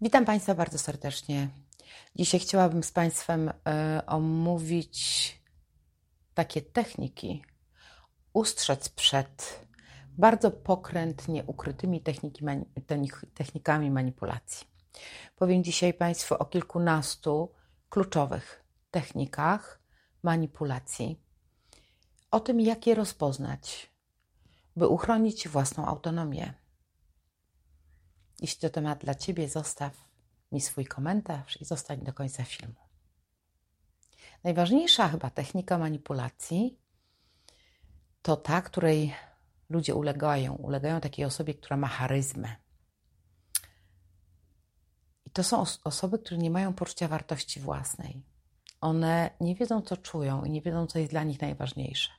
Witam 0.00 0.24
Państwa 0.24 0.54
bardzo 0.54 0.78
serdecznie. 0.78 1.48
Dzisiaj 2.16 2.40
chciałabym 2.40 2.82
z 2.82 2.92
Państwem 2.92 3.48
y, 3.48 3.52
omówić 4.06 5.32
takie 6.34 6.62
techniki, 6.62 7.44
ustrzec 8.32 8.88
przed 8.88 9.66
bardzo 10.18 10.50
pokrętnie 10.50 11.44
ukrytymi 11.44 12.02
technikami 13.34 13.90
manipulacji. 13.90 14.66
Powiem 15.36 15.64
dzisiaj 15.64 15.94
Państwu 15.94 16.34
o 16.34 16.44
kilkunastu 16.44 17.52
kluczowych 17.88 18.64
technikach 18.90 19.80
manipulacji, 20.22 21.20
o 22.30 22.40
tym, 22.40 22.60
jak 22.60 22.86
je 22.86 22.94
rozpoznać, 22.94 23.90
by 24.76 24.88
uchronić 24.88 25.48
własną 25.48 25.86
autonomię 25.86 26.65
jeśli 28.40 28.60
to 28.60 28.70
temat 28.70 29.04
dla 29.04 29.14
Ciebie, 29.14 29.48
zostaw 29.48 30.06
mi 30.52 30.60
swój 30.60 30.86
komentarz 30.86 31.60
i 31.60 31.64
zostań 31.64 31.98
do 31.98 32.12
końca 32.12 32.44
filmu. 32.44 32.74
Najważniejsza 34.44 35.08
chyba 35.08 35.30
technika 35.30 35.78
manipulacji 35.78 36.78
to 38.22 38.36
ta, 38.36 38.62
której 38.62 39.14
ludzie 39.70 39.94
ulegają. 39.94 40.54
Ulegają 40.54 41.00
takiej 41.00 41.24
osobie, 41.24 41.54
która 41.54 41.76
ma 41.76 41.88
charyzmę. 41.88 42.56
I 45.26 45.30
to 45.30 45.44
są 45.44 45.64
osoby, 45.84 46.18
które 46.18 46.38
nie 46.38 46.50
mają 46.50 46.74
poczucia 46.74 47.08
wartości 47.08 47.60
własnej. 47.60 48.22
One 48.80 49.30
nie 49.40 49.54
wiedzą, 49.54 49.82
co 49.82 49.96
czują 49.96 50.44
i 50.44 50.50
nie 50.50 50.62
wiedzą, 50.62 50.86
co 50.86 50.98
jest 50.98 51.10
dla 51.10 51.22
nich 51.22 51.40
najważniejsze. 51.40 52.10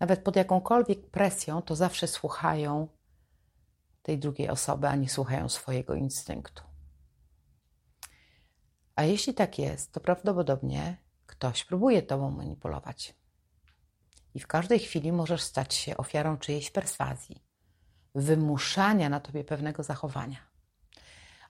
Nawet 0.00 0.22
pod 0.22 0.36
jakąkolwiek 0.36 1.10
presją, 1.10 1.62
to 1.62 1.76
zawsze 1.76 2.08
słuchają 2.08 2.88
tej 4.06 4.18
drugiej 4.18 4.48
osoby, 4.48 4.88
a 4.88 4.96
nie 4.96 5.08
słuchają 5.08 5.48
swojego 5.48 5.94
instynktu. 5.94 6.62
A 8.96 9.02
jeśli 9.02 9.34
tak 9.34 9.58
jest, 9.58 9.92
to 9.92 10.00
prawdopodobnie 10.00 10.96
ktoś 11.26 11.64
próbuje 11.64 12.02
tobą 12.02 12.30
manipulować. 12.30 13.14
I 14.34 14.40
w 14.40 14.46
każdej 14.46 14.78
chwili 14.78 15.12
możesz 15.12 15.42
stać 15.42 15.74
się 15.74 15.96
ofiarą 15.96 16.36
czyjejś 16.36 16.70
perswazji, 16.70 17.44
wymuszania 18.14 19.08
na 19.08 19.20
tobie 19.20 19.44
pewnego 19.44 19.82
zachowania. 19.82 20.38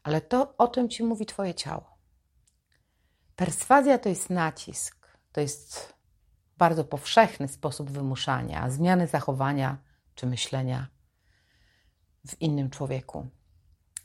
Ale 0.02 0.20
to 0.20 0.56
o 0.56 0.68
tym 0.68 0.88
ci 0.88 1.04
mówi 1.04 1.26
twoje 1.26 1.54
ciało. 1.54 1.98
Perswazja 3.36 3.98
to 3.98 4.08
jest 4.08 4.30
nacisk, 4.30 5.18
to 5.32 5.40
jest 5.40 5.94
bardzo 6.58 6.84
powszechny 6.84 7.48
sposób 7.48 7.90
wymuszania, 7.90 8.70
zmiany 8.70 9.06
zachowania 9.06 9.78
czy 10.14 10.26
myślenia 10.26 10.95
w 12.28 12.40
innym 12.42 12.70
człowieku, 12.70 13.26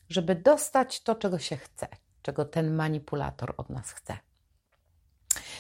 żeby 0.10 0.36
dostać 0.36 1.04
to, 1.04 1.16
czego 1.16 1.40
się 1.40 1.58
chce, 1.58 1.88
czego 2.22 2.46
ten 2.46 2.76
manipulator 2.76 3.54
od 3.58 3.70
nas 3.70 3.92
chce. 3.92 4.18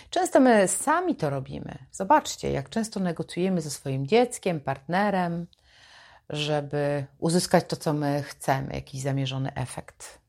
Często 0.10 0.40
my 0.40 0.68
sami 0.68 1.16
to 1.16 1.30
robimy. 1.30 1.78
Zobaczcie, 1.92 2.52
jak 2.52 2.70
często 2.70 3.00
negocjujemy 3.00 3.62
ze 3.62 3.70
swoim 3.70 4.08
dzieckiem, 4.08 4.60
partnerem, 4.60 5.48
żeby 6.30 7.06
uzyskać 7.20 7.66
to, 7.68 7.76
co 7.76 7.94
my 7.94 8.24
chcemy, 8.24 8.74
jakiś 8.74 9.02
zamierzony 9.02 9.54
efekt. 9.54 10.20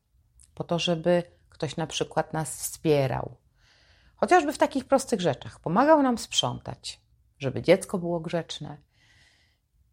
Po 0.55 0.63
to, 0.63 0.79
żeby 0.79 1.23
ktoś 1.49 1.77
na 1.77 1.87
przykład 1.87 2.33
nas 2.33 2.57
wspierał, 2.57 3.35
chociażby 4.15 4.53
w 4.53 4.57
takich 4.57 4.85
prostych 4.85 5.21
rzeczach. 5.21 5.59
Pomagał 5.59 6.03
nam 6.03 6.17
sprzątać, 6.17 7.01
żeby 7.39 7.61
dziecko 7.61 7.97
było 7.97 8.19
grzeczne, 8.19 8.77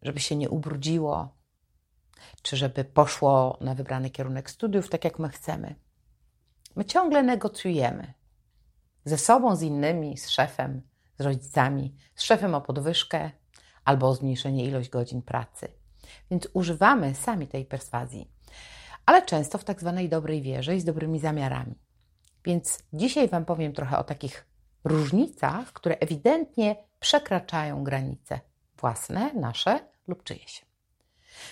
żeby 0.01 0.19
się 0.19 0.35
nie 0.35 0.49
ubrudziło, 0.49 1.40
czy 2.41 2.57
żeby 2.57 2.83
poszło 2.83 3.57
na 3.61 3.75
wybrany 3.75 4.09
kierunek 4.09 4.49
studiów, 4.49 4.89
tak 4.89 5.03
jak 5.03 5.19
my 5.19 5.29
chcemy. 5.29 5.75
My 6.75 6.85
ciągle 6.85 7.23
negocjujemy 7.23 8.13
ze 9.05 9.17
sobą, 9.17 9.55
z 9.55 9.61
innymi, 9.61 10.17
z 10.17 10.29
szefem, 10.29 10.81
z 11.19 11.21
rodzicami, 11.21 11.95
z 12.15 12.23
szefem 12.23 12.55
o 12.55 12.61
podwyżkę 12.61 13.31
albo 13.85 14.07
o 14.07 14.15
zmniejszenie 14.15 14.65
ilość 14.65 14.89
godzin 14.89 15.21
pracy. 15.21 15.67
Więc 16.31 16.47
używamy 16.53 17.15
sami 17.15 17.47
tej 17.47 17.65
perswazji, 17.65 18.31
ale 19.05 19.21
często 19.21 19.57
w 19.57 19.63
tak 19.63 19.79
zwanej 19.79 20.09
dobrej 20.09 20.41
wierze 20.41 20.75
i 20.75 20.81
z 20.81 20.85
dobrymi 20.85 21.19
zamiarami. 21.19 21.75
Więc 22.45 22.83
dzisiaj 22.93 23.27
Wam 23.27 23.45
powiem 23.45 23.73
trochę 23.73 23.97
o 23.97 24.03
takich 24.03 24.45
różnicach, 24.83 25.73
które 25.73 25.97
ewidentnie 25.97 26.75
przekraczają 26.99 27.83
granice 27.83 28.39
własne, 28.77 29.33
nasze 29.33 29.79
lub 30.07 30.23
czyjeś. 30.23 30.70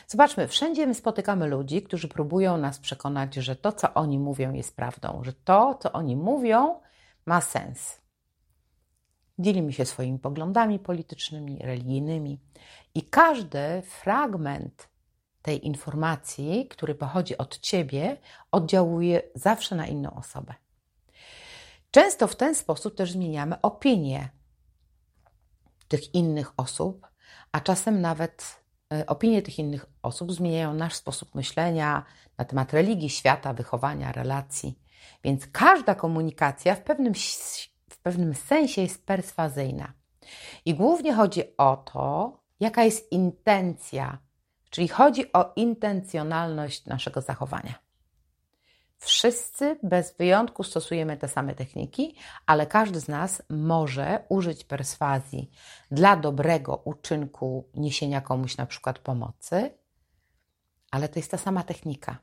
Zobaczmy, 0.07 0.47
wszędzie 0.47 0.87
my 0.87 0.93
spotykamy 0.93 1.47
ludzi, 1.47 1.81
którzy 1.81 2.07
próbują 2.07 2.57
nas 2.57 2.79
przekonać, 2.79 3.35
że 3.35 3.55
to, 3.55 3.71
co 3.71 3.93
oni 3.93 4.19
mówią, 4.19 4.53
jest 4.53 4.75
prawdą, 4.75 5.21
że 5.23 5.33
to, 5.33 5.75
co 5.81 5.91
oni 5.91 6.15
mówią, 6.15 6.79
ma 7.25 7.41
sens. 7.41 8.01
Dzielimy 9.39 9.73
się 9.73 9.85
swoimi 9.85 10.19
poglądami 10.19 10.79
politycznymi, 10.79 11.59
religijnymi 11.61 12.39
i 12.95 13.01
każdy 13.01 13.81
fragment 13.81 14.89
tej 15.41 15.67
informacji, 15.67 16.67
który 16.67 16.95
pochodzi 16.95 17.37
od 17.37 17.59
ciebie, 17.59 18.17
oddziałuje 18.51 19.21
zawsze 19.35 19.75
na 19.75 19.87
inną 19.87 20.15
osobę. 20.15 20.53
Często 21.91 22.27
w 22.27 22.35
ten 22.35 22.55
sposób 22.55 22.95
też 22.95 23.11
zmieniamy 23.11 23.61
opinię 23.61 24.29
tych 25.87 26.15
innych 26.15 26.51
osób, 26.57 27.07
a 27.51 27.59
czasem 27.59 28.01
nawet 28.01 28.58
opinie 29.07 29.41
tych 29.41 29.59
innych 29.59 29.85
osób 30.03 30.33
zmieniają 30.33 30.73
nasz 30.73 30.93
sposób 30.93 31.35
myślenia 31.35 32.05
na 32.37 32.45
temat 32.45 32.73
religii, 32.73 33.09
świata, 33.09 33.53
wychowania, 33.53 34.11
relacji. 34.11 34.79
Więc 35.23 35.47
każda 35.47 35.95
komunikacja 35.95 36.75
w 36.75 36.81
pewnym, 36.81 37.13
w 37.89 37.97
pewnym 37.97 38.33
sensie 38.33 38.81
jest 38.81 39.05
perswazyjna. 39.05 39.93
I 40.65 40.75
głównie 40.75 41.13
chodzi 41.13 41.43
o 41.57 41.77
to, 41.77 42.33
jaka 42.59 42.83
jest 42.83 43.11
intencja, 43.11 44.17
czyli 44.69 44.87
chodzi 44.87 45.33
o 45.33 45.53
intencjonalność 45.55 46.85
naszego 46.85 47.21
zachowania. 47.21 47.88
Wszyscy 48.99 49.79
bez 49.83 50.17
wyjątku 50.17 50.63
stosujemy 50.63 51.17
te 51.17 51.27
same 51.27 51.55
techniki, 51.55 52.15
ale 52.45 52.67
każdy 52.67 52.99
z 52.99 53.07
nas 53.07 53.41
może 53.49 54.23
użyć 54.29 54.63
perswazji 54.63 55.51
dla 55.91 56.15
dobrego 56.15 56.81
uczynku 56.85 57.69
niesienia 57.73 58.21
komuś 58.21 58.57
na 58.57 58.65
przykład 58.65 58.99
pomocy, 58.99 59.71
ale 60.91 61.09
to 61.09 61.19
jest 61.19 61.31
ta 61.31 61.37
sama 61.37 61.63
technika. 61.63 62.17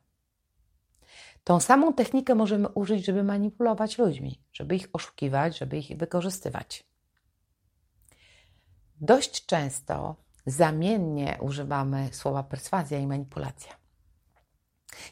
Tą 1.44 1.60
samą 1.60 1.92
technikę 1.92 2.34
możemy 2.34 2.68
użyć, 2.68 3.06
żeby 3.06 3.24
manipulować 3.24 3.98
ludźmi, 3.98 4.42
żeby 4.52 4.76
ich 4.76 4.88
oszukiwać, 4.92 5.58
żeby 5.58 5.78
ich 5.78 5.98
wykorzystywać. 5.98 6.84
Dość 9.00 9.46
często 9.46 10.16
zamiennie 10.46 11.38
używamy 11.40 12.08
słowa 12.12 12.42
perswazja 12.42 12.98
i 12.98 13.06
manipulacja. 13.06 13.85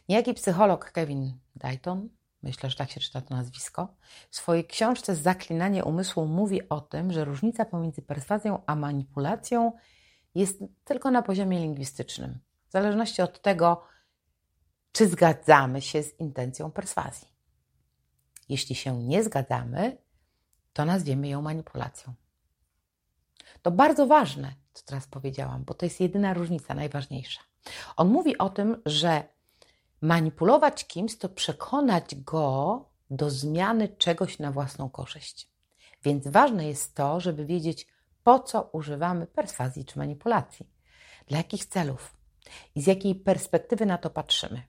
Niejaki 0.09 0.35
psycholog 0.35 0.93
Kevin 0.93 1.39
Dayton, 1.57 2.09
myślę, 2.43 2.71
że 2.71 2.77
tak 2.77 2.91
się 2.91 3.01
czyta 3.01 3.21
to 3.21 3.35
nazwisko, 3.35 3.95
w 4.31 4.37
swojej 4.37 4.67
książce 4.67 5.17
Zaklinanie 5.17 5.85
umysłu 5.85 6.27
mówi 6.27 6.69
o 6.69 6.81
tym, 6.81 7.13
że 7.13 7.25
różnica 7.25 7.65
pomiędzy 7.65 8.03
perswazją 8.03 8.63
a 8.67 8.75
manipulacją 8.75 9.73
jest 10.35 10.59
tylko 10.85 11.11
na 11.11 11.23
poziomie 11.23 11.59
lingwistycznym, 11.59 12.39
w 12.69 12.73
zależności 12.73 13.23
od 13.23 13.43
tego, 13.43 13.85
czy 14.93 15.09
zgadzamy 15.09 15.81
się 15.81 16.03
z 16.03 16.21
intencją 16.21 16.71
perswazji. 16.71 17.29
Jeśli 18.49 18.75
się 18.75 18.99
nie 19.03 19.25
zgadzamy, 19.25 19.99
to 20.73 20.85
nazwiemy 20.85 21.29
ją 21.29 21.43
manipulacją. 21.43 22.15
To 23.63 23.71
bardzo 23.71 24.07
ważne, 24.07 24.55
co 24.73 24.85
teraz 24.85 25.07
powiedziałam, 25.07 25.65
bo 25.65 25.75
to 25.75 25.87
jest 25.87 26.01
jedyna 26.01 26.35
różnica, 26.35 26.75
najważniejsza. 26.75 27.41
On 27.97 28.09
mówi 28.09 28.39
o 28.39 28.51
tym, 28.51 28.83
że 28.87 29.34
Manipulować 30.05 30.87
kimś 30.87 31.19
to 31.19 31.29
przekonać 31.29 32.15
go 32.15 32.85
do 33.11 33.31
zmiany 33.31 33.89
czegoś 33.89 34.39
na 34.39 34.53
własną 34.53 34.91
korzyść. 34.91 35.49
Więc 36.03 36.29
ważne 36.29 36.69
jest 36.69 36.95
to, 36.95 37.21
żeby 37.21 37.47
wiedzieć, 37.47 37.87
po 38.23 38.39
co 38.39 38.63
używamy 38.73 39.27
perswazji 39.27 39.85
czy 39.85 39.99
manipulacji, 39.99 40.71
dla 41.27 41.39
jakich 41.39 41.67
celów. 41.67 42.17
i 42.75 42.83
z 42.83 42.87
jakiej 42.87 43.15
perspektywy 43.15 43.87
na 43.87 43.99
to 43.99 44.11
patrzymy. 44.11 44.63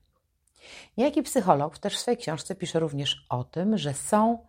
Niejaki 0.97 1.23
psycholog 1.23 1.77
też 1.77 1.95
w 1.95 1.99
swojej 1.99 2.17
książce 2.17 2.55
pisze 2.55 2.79
również 2.79 3.25
o 3.29 3.43
tym, 3.43 3.77
że 3.77 3.93
są 3.93 4.47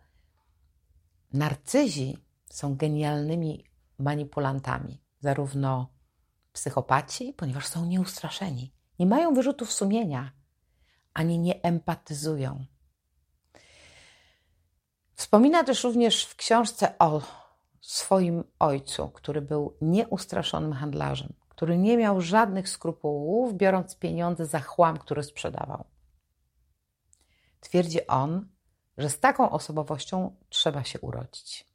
narcyzi, 1.33 2.17
są 2.49 2.75
genialnymi 2.75 3.63
manipulantami, 3.99 5.01
zarówno 5.19 5.89
psychopaci, 6.53 7.33
ponieważ 7.33 7.67
są 7.67 7.85
nieustraszeni, 7.85 8.73
nie 8.99 9.05
mają 9.05 9.33
wyrzutów 9.33 9.71
sumienia, 9.71 10.36
ani 11.17 11.39
nie 11.39 11.61
empatyzują. 11.63 12.65
Wspomina 15.13 15.63
też 15.63 15.83
również 15.83 16.25
w 16.25 16.35
książce 16.35 16.97
o 16.99 17.21
swoim 17.81 18.43
ojcu, 18.59 19.09
który 19.09 19.41
był 19.41 19.77
nieustraszonym 19.81 20.73
handlarzem, 20.73 21.33
który 21.49 21.77
nie 21.77 21.97
miał 21.97 22.21
żadnych 22.21 22.69
skrupułów, 22.69 23.53
biorąc 23.53 23.95
pieniądze 23.95 24.45
za 24.45 24.59
chłam, 24.59 24.97
który 24.97 25.23
sprzedawał. 25.23 25.83
Twierdzi 27.59 28.07
on, 28.07 28.47
że 28.97 29.09
z 29.09 29.19
taką 29.19 29.49
osobowością 29.49 30.35
trzeba 30.49 30.83
się 30.83 30.99
urodzić, 30.99 31.67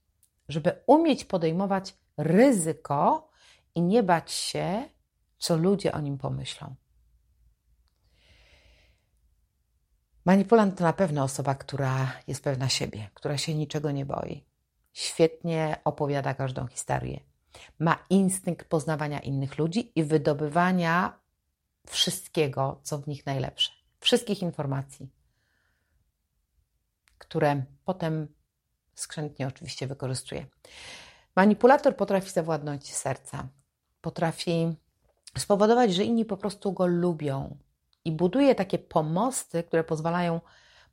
żeby 0.48 0.82
umieć 0.86 1.24
podejmować 1.24 1.96
ryzyko 2.16 3.30
i 3.74 3.82
nie 3.82 4.02
bać 4.02 4.32
się, 4.32 4.88
co 5.38 5.56
ludzie 5.56 5.92
o 5.92 6.00
nim 6.00 6.18
pomyślą. 6.18 6.74
Manipulant 10.24 10.78
to 10.78 10.84
na 10.84 10.92
pewno 10.92 11.22
osoba, 11.22 11.54
która 11.54 12.12
jest 12.26 12.44
pewna 12.44 12.68
siebie, 12.68 13.10
która 13.14 13.38
się 13.38 13.54
niczego 13.54 13.90
nie 13.90 14.06
boi. 14.06 14.44
Świetnie 14.92 15.80
opowiada 15.84 16.34
każdą 16.34 16.66
historię. 16.66 17.20
Ma 17.78 17.98
instynkt 18.10 18.68
poznawania 18.68 19.20
innych 19.20 19.58
ludzi 19.58 19.92
i 19.94 20.04
wydobywania 20.04 21.18
wszystkiego, 21.86 22.80
co 22.82 22.98
w 22.98 23.06
nich 23.06 23.26
najlepsze. 23.26 23.72
Wszystkich 24.00 24.42
informacji, 24.42 25.08
które 27.18 27.62
potem 27.84 28.28
skrzętnie 28.94 29.46
oczywiście 29.46 29.86
wykorzystuje. 29.86 30.46
Manipulator 31.36 31.96
potrafi 31.96 32.30
zawładnąć 32.30 32.94
serca, 32.94 33.48
potrafi 34.00 34.76
spowodować, 35.38 35.94
że 35.94 36.04
inni 36.04 36.24
po 36.24 36.36
prostu 36.36 36.72
go 36.72 36.86
lubią 36.86 37.56
i 38.04 38.12
buduje 38.12 38.54
takie 38.54 38.78
pomosty, 38.78 39.62
które 39.62 39.84
pozwalają 39.84 40.40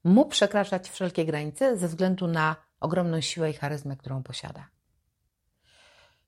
mu 0.04 0.26
przekraczać 0.26 0.90
wszelkie 0.90 1.26
granice 1.26 1.78
ze 1.78 1.88
względu 1.88 2.28
na 2.28 2.56
ogromną 2.80 3.22
siłę 3.22 3.50
i 3.50 3.54
charyzmę, 3.54 3.98
którą 3.98 4.24
posiada. 4.24 4.68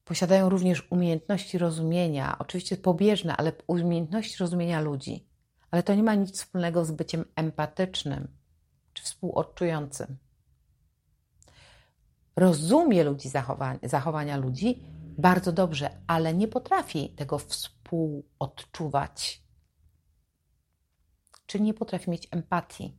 Posiadają 0.06 0.50
również 0.50 0.88
umiejętności 0.90 1.58
rozumienia, 1.58 2.36
oczywiście 2.40 2.78
pobieżne, 2.78 3.38
ale 3.38 3.52
umiejętności 3.68 4.38
rozumienia 4.40 4.82
ludzi. 4.82 5.28
Ale 5.72 5.84
to 5.84 5.96
nie 5.96 6.04
ma 6.04 6.16
nic 6.16 6.34
wspólnego 6.34 6.86
z 6.86 6.92
byciem 6.92 7.26
empatycznym 7.36 8.28
czy 8.94 9.04
współodczującym. 9.04 10.18
Rozumie 12.36 13.04
ludzi 13.04 13.30
zachowania, 13.84 14.38
ludzi 14.38 14.84
bardzo 15.18 15.52
dobrze, 15.52 15.90
ale 16.08 16.34
nie 16.34 16.48
potrafi 16.48 17.10
tego 17.10 17.38
współodczuwać. 17.38 19.41
Czy 21.52 21.60
nie 21.60 21.74
potrafi 21.74 22.10
mieć 22.10 22.28
empatii. 22.32 22.98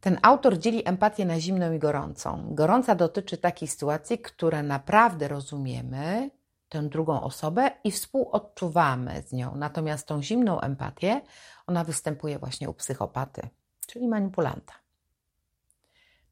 Ten 0.00 0.18
autor 0.22 0.58
dzieli 0.58 0.88
empatię 0.88 1.24
na 1.24 1.40
zimną 1.40 1.72
i 1.72 1.78
gorącą. 1.78 2.54
Gorąca 2.54 2.94
dotyczy 2.94 3.38
takiej 3.38 3.68
sytuacji, 3.68 4.18
które 4.18 4.62
naprawdę 4.62 5.28
rozumiemy 5.28 6.30
tę 6.68 6.82
drugą 6.82 7.20
osobę 7.20 7.70
i 7.84 7.90
współodczuwamy 7.90 9.22
z 9.22 9.32
nią. 9.32 9.54
Natomiast 9.54 10.06
tą 10.06 10.22
zimną 10.22 10.60
empatię, 10.60 11.20
ona 11.66 11.84
występuje 11.84 12.38
właśnie 12.38 12.70
u 12.70 12.74
psychopaty, 12.74 13.48
czyli 13.86 14.08
manipulanta, 14.08 14.74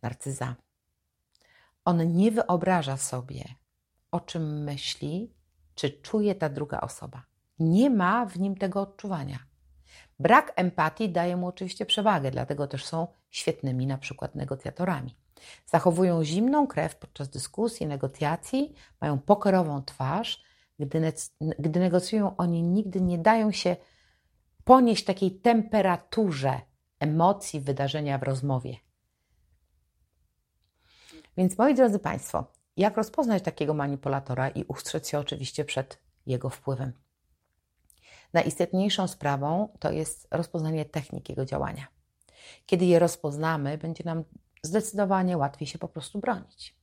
narcyza. 0.03 0.57
On 1.85 2.13
nie 2.13 2.31
wyobraża 2.31 2.97
sobie, 2.97 3.45
o 4.11 4.21
czym 4.21 4.63
myśli, 4.63 5.35
czy 5.75 5.91
czuje 5.91 6.35
ta 6.35 6.49
druga 6.49 6.81
osoba. 6.81 7.23
Nie 7.59 7.91
ma 7.91 8.27
w 8.27 8.39
nim 8.39 8.57
tego 8.57 8.81
odczuwania. 8.81 9.54
Brak 10.19 10.53
empatii 10.57 11.09
daje 11.09 11.37
mu 11.37 11.47
oczywiście 11.47 11.87
przewagę, 11.87 12.31
dlatego 12.31 12.67
też 12.67 12.85
są 12.85 13.07
świetnymi 13.31 13.87
na 13.87 13.99
przykład 13.99 14.35
negocjatorami. 14.35 15.17
Zachowują 15.67 16.25
zimną 16.25 16.67
krew 16.67 16.97
podczas 16.97 17.29
dyskusji, 17.29 17.87
negocjacji, 17.87 18.75
mają 19.01 19.19
pokerową 19.19 19.83
twarz. 19.83 20.45
Gdy, 20.79 21.13
gdy 21.59 21.81
negocjują, 21.81 22.37
oni 22.37 22.63
nigdy 22.63 23.01
nie 23.01 23.19
dają 23.19 23.53
się 23.53 23.77
ponieść 24.65 25.05
takiej 25.05 25.41
temperaturze 25.41 26.61
emocji, 27.01 27.61
wydarzenia 27.61 28.19
w 28.19 28.23
rozmowie. 28.23 28.77
Więc 31.37 31.59
moi 31.59 31.75
drodzy 31.75 31.99
Państwo, 31.99 32.45
jak 32.77 32.97
rozpoznać 32.97 33.43
takiego 33.43 33.75
manipulatora 33.75 34.49
i 34.49 34.65
ustrzec 34.65 35.09
się 35.09 35.19
oczywiście 35.19 35.65
przed 35.65 35.99
jego 36.27 36.51
wpływem? 36.51 37.04
Najistotniejszą 38.35 39.09
sprawą 39.09 39.69
to 39.79 39.93
jest 39.93 40.29
rozpoznanie 40.31 40.85
technik 40.85 41.29
jego 41.29 41.45
działania. 41.45 41.87
Kiedy 42.67 42.85
je 42.85 42.99
rozpoznamy, 42.99 43.79
będzie 43.79 44.05
nam 44.05 44.25
zdecydowanie 44.63 45.39
łatwiej 45.39 45.69
się 45.69 45.79
po 45.79 45.89
prostu 45.89 46.19
bronić. 46.19 46.77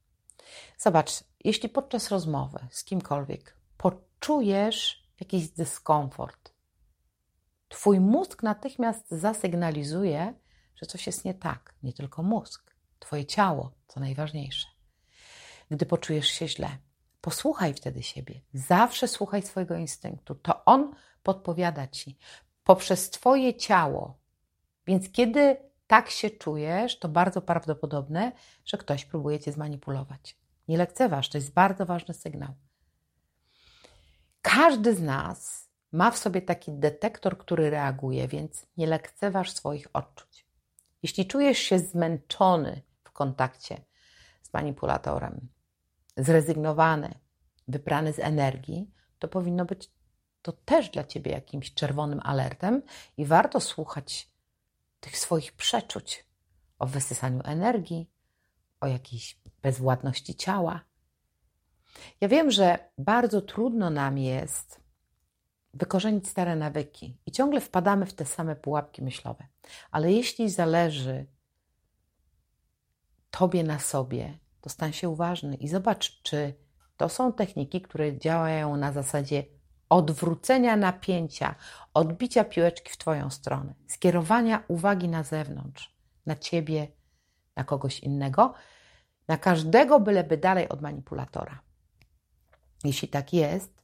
Zobacz, 0.77 1.11
jeśli 1.43 1.69
podczas 1.69 2.09
rozmowy 2.09 2.59
z 2.69 2.83
kimkolwiek 2.83 3.57
poczujesz 3.77 5.07
jakiś 5.19 5.47
dyskomfort, 5.47 6.51
Twój 7.71 7.99
mózg 7.99 8.43
natychmiast 8.43 9.11
zasygnalizuje, 9.11 10.33
że 10.75 10.85
coś 10.85 11.07
jest 11.07 11.25
nie 11.25 11.33
tak. 11.33 11.75
Nie 11.83 11.93
tylko 11.93 12.23
mózg, 12.23 12.75
Twoje 12.99 13.25
ciało, 13.25 13.71
co 13.87 13.99
najważniejsze. 13.99 14.67
Gdy 15.71 15.85
poczujesz 15.85 16.27
się 16.27 16.47
źle, 16.47 16.77
posłuchaj 17.21 17.73
wtedy 17.73 18.03
siebie. 18.03 18.41
Zawsze 18.53 19.07
słuchaj 19.07 19.41
swojego 19.41 19.75
instynktu. 19.75 20.35
To 20.35 20.65
on 20.65 20.95
podpowiada 21.23 21.87
ci 21.87 22.17
poprzez 22.63 23.09
Twoje 23.09 23.53
ciało. 23.53 24.17
Więc 24.87 25.11
kiedy 25.11 25.57
tak 25.87 26.09
się 26.09 26.29
czujesz, 26.29 26.99
to 26.99 27.09
bardzo 27.09 27.41
prawdopodobne, 27.41 28.31
że 28.65 28.77
ktoś 28.77 29.05
próbuje 29.05 29.39
Cię 29.39 29.51
zmanipulować. 29.51 30.37
Nie 30.67 30.77
lekceważ, 30.77 31.29
to 31.29 31.37
jest 31.37 31.53
bardzo 31.53 31.85
ważny 31.85 32.13
sygnał. 32.13 32.53
Każdy 34.41 34.95
z 34.95 35.01
nas 35.01 35.69
ma 35.91 36.11
w 36.11 36.17
sobie 36.17 36.41
taki 36.41 36.71
detektor, 36.71 37.37
który 37.37 37.69
reaguje, 37.69 38.27
więc 38.27 38.67
nie 38.77 38.87
lekceważ 38.87 39.51
swoich 39.51 39.87
odczuć. 39.93 40.45
Jeśli 41.03 41.25
czujesz 41.25 41.57
się 41.57 41.79
zmęczony 41.79 42.81
w 43.03 43.11
kontakcie 43.11 43.81
z 44.41 44.53
manipulatorem, 44.53 45.47
zrezygnowany, 46.17 47.13
wyprany 47.67 48.13
z 48.13 48.19
energii, 48.19 48.91
to 49.19 49.27
powinno 49.27 49.65
być 49.65 49.91
to 50.41 50.51
też 50.51 50.89
dla 50.89 51.03
ciebie 51.03 51.31
jakimś 51.31 51.73
czerwonym 51.73 52.19
alertem 52.23 52.81
i 53.17 53.25
warto 53.25 53.59
słuchać 53.59 54.31
tych 54.99 55.17
swoich 55.17 55.51
przeczuć 55.51 56.25
o 56.79 56.87
wysysaniu 56.87 57.41
energii, 57.43 58.09
o 58.79 58.87
jakiejś 58.87 59.39
bezwładności 59.61 60.35
ciała. 60.35 60.81
Ja 62.21 62.27
wiem, 62.27 62.51
że 62.51 62.91
bardzo 62.97 63.41
trudno 63.41 63.89
nam 63.89 64.17
jest 64.17 64.81
wykorzenić 65.73 66.27
stare 66.27 66.55
nawyki 66.55 67.17
i 67.25 67.31
ciągle 67.31 67.61
wpadamy 67.61 68.05
w 68.05 68.13
te 68.13 68.25
same 68.25 68.55
pułapki 68.55 69.01
myślowe. 69.01 69.47
Ale 69.91 70.11
jeśli 70.11 70.49
zależy 70.49 71.25
Tobie 73.31 73.63
na 73.63 73.79
sobie, 73.79 74.37
to 74.61 74.69
stań 74.69 74.93
się 74.93 75.09
uważny 75.09 75.55
i 75.55 75.67
zobacz, 75.67 76.21
czy 76.21 76.53
to 76.97 77.09
są 77.09 77.33
techniki, 77.33 77.81
które 77.81 78.17
działają 78.17 78.77
na 78.77 78.91
zasadzie 78.91 79.43
odwrócenia 79.91 80.75
napięcia, 80.75 81.55
odbicia 81.93 82.43
piłeczki 82.43 82.91
w 82.91 82.97
Twoją 82.97 83.29
stronę, 83.29 83.73
skierowania 83.87 84.63
uwagi 84.67 85.09
na 85.09 85.23
zewnątrz, 85.23 85.95
na 86.25 86.35
Ciebie, 86.35 86.87
na 87.55 87.63
kogoś 87.63 87.99
innego, 87.99 88.53
na 89.27 89.37
każdego, 89.37 89.99
byleby 89.99 90.37
dalej 90.37 90.69
od 90.69 90.81
manipulatora. 90.81 91.61
Jeśli 92.83 93.07
tak 93.07 93.33
jest, 93.33 93.81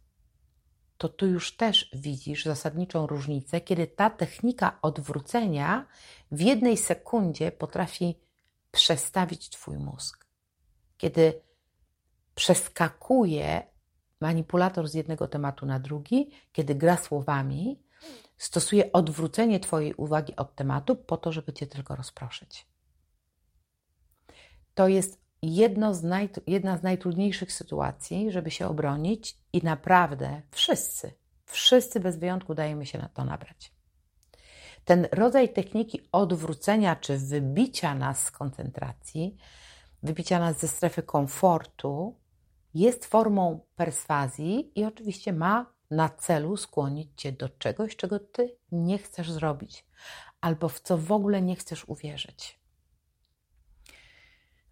to 0.97 1.09
tu 1.09 1.27
już 1.27 1.57
też 1.57 1.89
widzisz 1.93 2.45
zasadniczą 2.45 3.07
różnicę, 3.07 3.61
kiedy 3.61 3.87
ta 3.87 4.09
technika 4.09 4.77
odwrócenia 4.81 5.85
w 6.31 6.41
jednej 6.41 6.77
sekundzie 6.77 7.51
potrafi 7.51 8.19
przestawić 8.71 9.49
Twój 9.49 9.77
mózg. 9.77 10.25
Kiedy 10.97 11.41
przeskakuje 12.35 13.76
manipulator 14.21 14.87
z 14.87 14.93
jednego 14.93 15.27
tematu 15.27 15.65
na 15.65 15.79
drugi, 15.79 16.29
kiedy 16.51 16.75
gra 16.75 16.97
słowami, 16.97 17.79
stosuje 18.37 18.91
odwrócenie 18.91 19.59
Twojej 19.59 19.93
uwagi 19.93 20.35
od 20.35 20.55
tematu 20.55 20.95
po 20.95 21.17
to, 21.17 21.31
żeby 21.31 21.53
Cię 21.53 21.67
tylko 21.67 21.95
rozproszyć. 21.95 22.67
To 24.73 24.87
jest 24.87 25.27
z 25.43 26.03
jedna 26.47 26.77
z 26.77 26.83
najtrudniejszych 26.83 27.53
sytuacji, 27.53 28.31
żeby 28.31 28.51
się 28.51 28.67
obronić 28.67 29.37
i 29.53 29.63
naprawdę 29.63 30.41
wszyscy 30.51 31.11
Wszyscy 31.47 31.99
bez 31.99 32.17
wyjątku 32.17 32.55
dajemy 32.55 32.85
się 32.85 32.97
na 32.97 33.09
to 33.09 33.25
nabrać. 33.25 33.71
Ten 34.85 35.07
rodzaj 35.11 35.53
techniki 35.53 36.01
odwrócenia 36.11 36.95
czy 36.95 37.17
wybicia 37.17 37.95
nas 37.95 38.23
z 38.23 38.31
koncentracji, 38.31 39.37
wybicia 40.03 40.39
nas 40.39 40.59
ze 40.59 40.67
strefy 40.67 41.03
komfortu, 41.03 42.15
jest 42.73 43.05
formą 43.05 43.59
perswazji 43.75 44.71
i 44.79 44.85
oczywiście 44.85 45.33
ma 45.33 45.73
na 45.91 46.09
celu 46.09 46.57
skłonić 46.57 47.09
cię 47.15 47.31
do 47.31 47.49
czegoś, 47.49 47.95
czego 47.95 48.19
ty 48.19 48.57
nie 48.71 48.97
chcesz 48.97 49.31
zrobić, 49.31 49.85
albo 50.41 50.69
w 50.69 50.79
co 50.79 50.97
w 50.97 51.11
ogóle 51.11 51.41
nie 51.41 51.55
chcesz 51.55 51.89
uwierzyć. 51.89 52.59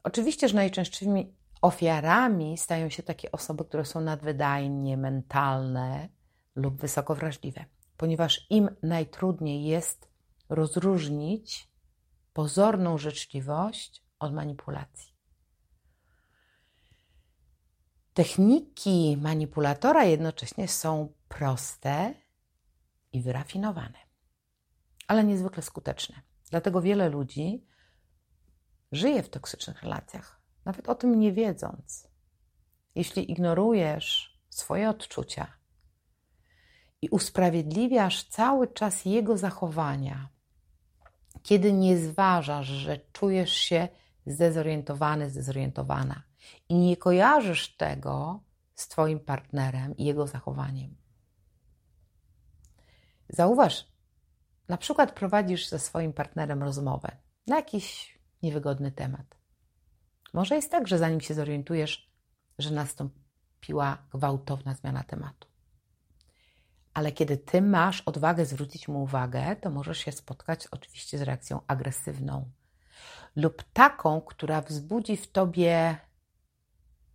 Oczywiście, 0.04 0.50
że 0.50 0.56
najczęstszymi 0.56 1.36
ofiarami 1.62 2.58
stają 2.58 2.90
się 2.90 3.04
takie 3.04 3.32
osoby, 3.32 3.66
które 3.66 3.86
są 3.86 4.02
nadwydajnie 4.02 4.98
mentalne 4.98 6.10
lub 6.56 6.82
wysoko 6.82 7.16
wrażliwe, 7.16 7.66
ponieważ 7.98 8.48
im 8.50 8.70
najtrudniej 8.84 9.64
jest 9.64 10.10
rozróżnić 10.50 11.72
pozorną 12.34 12.98
życzliwość 12.98 14.04
od 14.20 14.34
manipulacji. 14.34 15.15
Techniki 18.16 19.18
manipulatora 19.22 20.04
jednocześnie 20.04 20.68
są 20.68 21.14
proste 21.28 22.14
i 23.14 23.22
wyrafinowane, 23.22 23.98
ale 25.08 25.24
niezwykle 25.24 25.64
skuteczne. 25.64 26.16
Dlatego 26.50 26.82
wiele 26.82 27.10
ludzi 27.10 27.66
żyje 28.92 29.24
w 29.24 29.30
toksycznych 29.30 29.84
relacjach, 29.84 30.42
nawet 30.66 30.90
o 30.90 30.96
tym 30.96 31.20
nie 31.20 31.34
wiedząc. 31.34 32.08
Jeśli 32.96 33.32
ignorujesz 33.32 34.40
swoje 34.50 34.90
odczucia 34.90 35.48
i 37.02 37.10
usprawiedliwiasz 37.10 38.24
cały 38.24 38.68
czas 38.68 39.06
jego 39.06 39.38
zachowania, 39.38 40.30
kiedy 41.44 41.74
nie 41.74 41.98
zważasz, 41.98 42.68
że 42.68 43.00
czujesz 43.12 43.54
się 43.54 43.88
zdezorientowany, 44.26 45.30
zdezorientowana 45.30 46.25
i 46.70 46.76
nie 46.76 46.98
kojarzysz 46.98 47.78
tego 47.78 48.40
z 48.76 48.88
Twoim 48.88 49.20
partnerem 49.20 49.98
i 49.98 50.06
jego 50.06 50.28
zachowaniem. 50.28 50.96
Zauważ, 53.30 53.88
na 54.70 54.78
przykład 54.78 55.12
prowadzisz 55.12 55.70
ze 55.70 55.80
swoim 55.80 56.14
partnerem 56.14 56.64
rozmowę 56.64 57.18
na 57.48 57.56
jakiś 57.56 58.20
niewygodny 58.44 58.92
temat. 58.92 59.38
Może 60.34 60.56
jest 60.56 60.72
tak, 60.72 60.88
że 60.88 60.98
zanim 60.98 61.22
się 61.22 61.34
zorientujesz, 61.34 62.12
że 62.60 62.72
nastąpiła 62.72 63.98
gwałtowna 64.12 64.74
zmiana 64.74 65.04
tematu. 65.04 65.48
Ale 66.94 67.12
kiedy 67.12 67.38
ty 67.38 67.62
masz 67.62 68.02
odwagę 68.02 68.46
zwrócić 68.46 68.88
mu 68.88 69.04
uwagę, 69.04 69.56
to 69.56 69.70
możesz 69.70 69.98
się 69.98 70.12
spotkać 70.12 70.68
oczywiście 70.68 71.18
z 71.18 71.22
reakcją 71.22 71.62
agresywną 71.68 72.52
lub 73.36 73.64
taką, 73.74 74.22
która 74.22 74.62
wzbudzi 74.62 75.18
w 75.18 75.32
tobie 75.32 75.98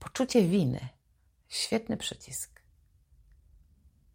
poczucie 0.01 0.43
winy. 0.43 0.81
Świetny 1.49 1.97
przycisk. 1.97 2.63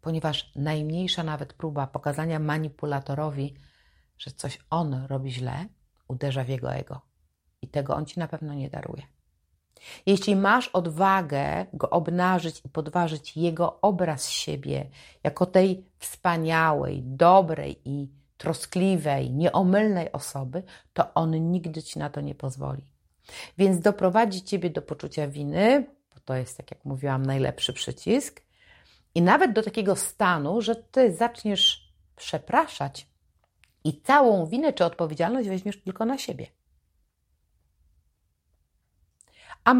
Ponieważ 0.00 0.52
najmniejsza 0.56 1.22
nawet 1.22 1.52
próba 1.52 1.86
pokazania 1.86 2.38
manipulatorowi, 2.38 3.56
że 4.18 4.30
coś 4.30 4.58
on 4.70 5.06
robi 5.06 5.32
źle, 5.32 5.66
uderza 6.08 6.44
w 6.44 6.48
jego 6.48 6.74
ego. 6.74 7.00
I 7.62 7.68
tego 7.68 7.94
on 7.94 8.06
ci 8.06 8.18
na 8.18 8.28
pewno 8.28 8.54
nie 8.54 8.70
daruje. 8.70 9.02
Jeśli 10.06 10.36
masz 10.36 10.68
odwagę 10.68 11.66
go 11.72 11.90
obnażyć 11.90 12.62
i 12.64 12.68
podważyć 12.68 13.36
jego 13.36 13.80
obraz 13.80 14.28
siebie 14.28 14.90
jako 15.24 15.46
tej 15.46 15.86
wspaniałej, 15.98 17.02
dobrej 17.02 17.80
i 17.84 18.10
troskliwej, 18.36 19.32
nieomylnej 19.32 20.12
osoby, 20.12 20.62
to 20.92 21.14
on 21.14 21.50
nigdy 21.50 21.82
ci 21.82 21.98
na 21.98 22.10
to 22.10 22.20
nie 22.20 22.34
pozwoli. 22.34 22.95
Więc 23.58 23.80
doprowadzi 23.80 24.42
ciebie 24.42 24.70
do 24.70 24.82
poczucia 24.82 25.28
winy, 25.28 25.86
bo 26.14 26.20
to 26.20 26.34
jest, 26.34 26.56
tak 26.56 26.70
jak 26.70 26.84
mówiłam, 26.84 27.26
najlepszy 27.26 27.72
przycisk, 27.72 28.40
i 29.14 29.22
nawet 29.22 29.52
do 29.52 29.62
takiego 29.62 29.96
stanu, 29.96 30.60
że 30.62 30.76
ty 30.76 31.16
zaczniesz 31.16 31.92
przepraszać 32.16 33.06
i 33.84 34.00
całą 34.00 34.46
winę 34.46 34.72
czy 34.72 34.84
odpowiedzialność 34.84 35.48
weźmiesz 35.48 35.82
tylko 35.82 36.04
na 36.04 36.18
siebie. 36.18 36.46
A 39.64 39.74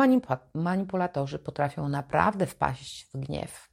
manipulatorzy 0.55 1.39
potrafią 1.39 1.89
naprawdę 1.89 2.47
wpaść 2.47 3.07
w 3.15 3.17
gniew. 3.17 3.69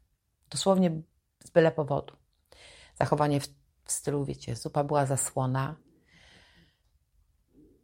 Dosłownie 0.49 1.01
z 1.43 1.49
byle 1.49 1.71
powodu. 1.71 2.15
Zachowanie 2.95 3.39
w, 3.39 3.47
w 3.83 3.91
stylu, 3.91 4.25
wiecie, 4.25 4.55
zupa 4.55 4.83
była 4.83 5.05
zasłona. 5.05 5.75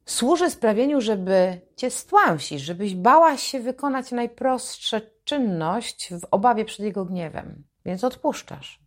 Służy 0.09 0.49
sprawieniu, 0.49 1.01
żeby 1.01 1.61
cię 1.75 1.89
stłamsić, 1.89 2.61
żebyś 2.61 2.95
bałaś 2.95 3.43
się 3.43 3.59
wykonać 3.59 4.11
najprostsze 4.11 5.01
czynność 5.23 6.09
w 6.13 6.27
obawie 6.31 6.65
przed 6.65 6.79
jego 6.79 7.05
gniewem. 7.05 7.63
Więc 7.85 8.03
odpuszczasz. 8.03 8.79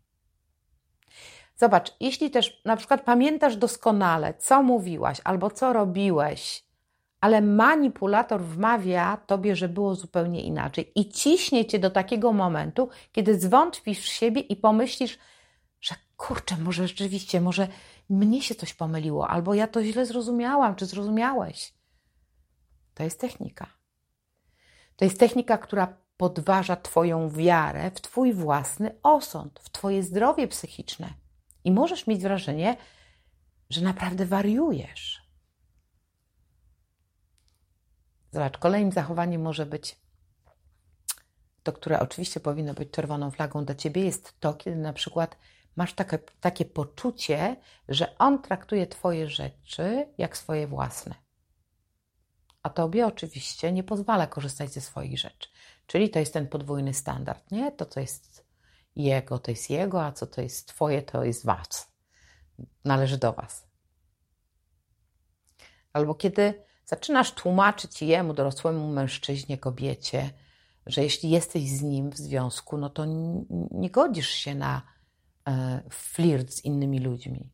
Zobacz, 1.56 1.94
jeśli 2.00 2.30
też 2.30 2.62
na 2.64 2.76
przykład 2.76 3.04
pamiętasz 3.04 3.56
doskonale, 3.56 4.34
co 4.34 4.62
mówiłaś 4.62 5.20
albo 5.24 5.50
co 5.50 5.72
robiłeś, 5.72 6.64
ale 7.20 7.42
manipulator 7.42 8.42
wmawia 8.42 9.16
tobie, 9.26 9.56
że 9.56 9.68
było 9.68 9.94
zupełnie 9.94 10.42
inaczej 10.42 10.92
i 10.94 11.08
ciśnie 11.08 11.64
cię 11.64 11.78
do 11.78 11.90
takiego 11.90 12.32
momentu, 12.32 12.88
kiedy 13.12 13.40
zwątpisz 13.40 14.00
w 14.00 14.06
siebie 14.06 14.40
i 14.40 14.56
pomyślisz, 14.56 15.18
że 15.82 15.94
kurczę, 16.16 16.56
może 16.56 16.88
rzeczywiście, 16.88 17.40
może 17.40 17.68
mnie 18.10 18.42
się 18.42 18.54
coś 18.54 18.74
pomyliło, 18.74 19.28
albo 19.28 19.54
ja 19.54 19.68
to 19.68 19.84
źle 19.84 20.06
zrozumiałam, 20.06 20.76
czy 20.76 20.86
zrozumiałeś. 20.86 21.74
To 22.94 23.02
jest 23.02 23.20
technika. 23.20 23.66
To 24.96 25.04
jest 25.04 25.20
technika, 25.20 25.58
która 25.58 25.96
podważa 26.16 26.76
Twoją 26.76 27.30
wiarę 27.30 27.90
w 27.90 28.00
Twój 28.00 28.32
własny 28.32 28.98
osąd, 29.02 29.60
w 29.62 29.70
Twoje 29.70 30.02
zdrowie 30.02 30.48
psychiczne. 30.48 31.14
I 31.64 31.72
możesz 31.72 32.06
mieć 32.06 32.22
wrażenie, 32.22 32.76
że 33.70 33.80
naprawdę 33.80 34.26
wariujesz, 34.26 35.22
Zobacz, 38.32 38.58
kolejnym 38.58 38.92
zachowaniem 38.92 39.42
może 39.42 39.66
być 39.66 39.96
to, 41.62 41.72
które 41.72 42.00
oczywiście 42.00 42.40
powinno 42.40 42.74
być 42.74 42.90
czerwoną 42.90 43.30
flagą 43.30 43.64
dla 43.64 43.74
ciebie, 43.74 44.04
jest 44.04 44.40
to, 44.40 44.54
kiedy 44.54 44.76
na 44.76 44.92
przykład 44.92 45.36
masz 45.76 45.94
takie, 45.94 46.18
takie 46.40 46.64
poczucie, 46.64 47.56
że 47.88 48.18
on 48.18 48.42
traktuje 48.42 48.86
twoje 48.86 49.28
rzeczy 49.28 50.06
jak 50.18 50.36
swoje 50.36 50.66
własne. 50.66 51.14
A 52.62 52.70
tobie 52.70 53.06
oczywiście 53.06 53.72
nie 53.72 53.84
pozwala 53.84 54.26
korzystać 54.26 54.70
ze 54.70 54.80
swoich 54.80 55.18
rzeczy. 55.18 55.48
Czyli 55.86 56.10
to 56.10 56.18
jest 56.18 56.32
ten 56.32 56.48
podwójny 56.48 56.94
standard, 56.94 57.50
nie? 57.50 57.72
To, 57.72 57.86
co 57.86 58.00
jest 58.00 58.46
jego, 58.96 59.38
to 59.38 59.50
jest 59.50 59.70
jego, 59.70 60.04
a 60.04 60.12
co 60.12 60.26
to 60.26 60.40
jest 60.40 60.68
twoje, 60.68 61.02
to 61.02 61.24
jest 61.24 61.44
was. 61.44 61.92
Należy 62.84 63.18
do 63.18 63.32
was. 63.32 63.66
Albo 65.92 66.14
kiedy 66.14 66.64
Zaczynasz 66.92 67.32
tłumaczyć 67.32 68.02
jemu, 68.02 68.34
dorosłemu 68.34 68.88
mężczyźnie, 68.88 69.58
kobiecie, 69.58 70.30
że 70.86 71.02
jeśli 71.02 71.30
jesteś 71.30 71.68
z 71.68 71.82
nim 71.82 72.10
w 72.10 72.16
związku, 72.16 72.78
no 72.78 72.90
to 72.90 73.04
nie 73.70 73.90
godzisz 73.90 74.28
się 74.28 74.54
na 74.54 74.82
flirt 75.90 76.52
z 76.52 76.64
innymi 76.64 76.98
ludźmi. 76.98 77.52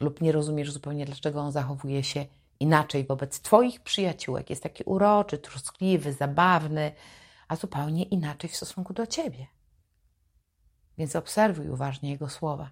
Lub 0.00 0.20
nie 0.20 0.32
rozumiesz 0.32 0.72
zupełnie, 0.72 1.06
dlaczego 1.06 1.40
on 1.40 1.52
zachowuje 1.52 2.04
się 2.04 2.26
inaczej 2.60 3.06
wobec 3.06 3.40
Twoich 3.40 3.80
przyjaciółek. 3.80 4.50
Jest 4.50 4.62
taki 4.62 4.84
uroczy, 4.84 5.38
troskliwy, 5.38 6.12
zabawny, 6.12 6.92
a 7.48 7.56
zupełnie 7.56 8.02
inaczej 8.02 8.50
w 8.50 8.56
stosunku 8.56 8.92
do 8.92 9.06
Ciebie. 9.06 9.46
Więc 10.98 11.16
obserwuj 11.16 11.68
uważnie 11.68 12.10
jego 12.10 12.28
słowa. 12.28 12.70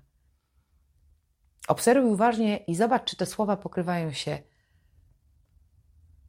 Obserwuj 1.69 2.11
uważnie 2.11 2.57
i 2.57 2.75
zobacz, 2.75 3.05
czy 3.05 3.17
te 3.17 3.27
słowa 3.27 3.57
pokrywają 3.57 4.13
się 4.13 4.43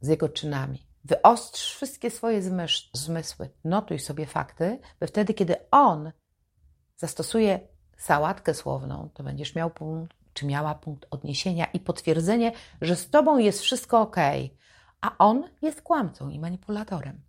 z 0.00 0.08
jego 0.08 0.28
czynami. 0.28 0.86
Wyostrz 1.04 1.74
wszystkie 1.74 2.10
swoje 2.10 2.42
zmysły, 2.92 3.50
notuj 3.64 3.98
sobie 3.98 4.26
fakty, 4.26 4.78
by 5.00 5.06
wtedy, 5.06 5.34
kiedy 5.34 5.70
on 5.70 6.12
zastosuje 7.02 7.60
sałatkę 7.96 8.54
słowną, 8.54 9.08
to 9.14 9.22
będziesz 9.22 9.54
miał 9.54 9.70
punkt, 9.70 10.16
czy 10.34 10.46
miała 10.46 10.74
punkt 10.74 11.06
odniesienia 11.10 11.64
i 11.64 11.80
potwierdzenie, 11.80 12.52
że 12.80 12.96
z 12.96 13.10
tobą 13.10 13.38
jest 13.38 13.60
wszystko 13.60 14.00
ok, 14.00 14.16
a 15.00 15.18
on 15.18 15.48
jest 15.62 15.82
kłamcą 15.82 16.28
i 16.28 16.38
manipulatorem. 16.38 17.20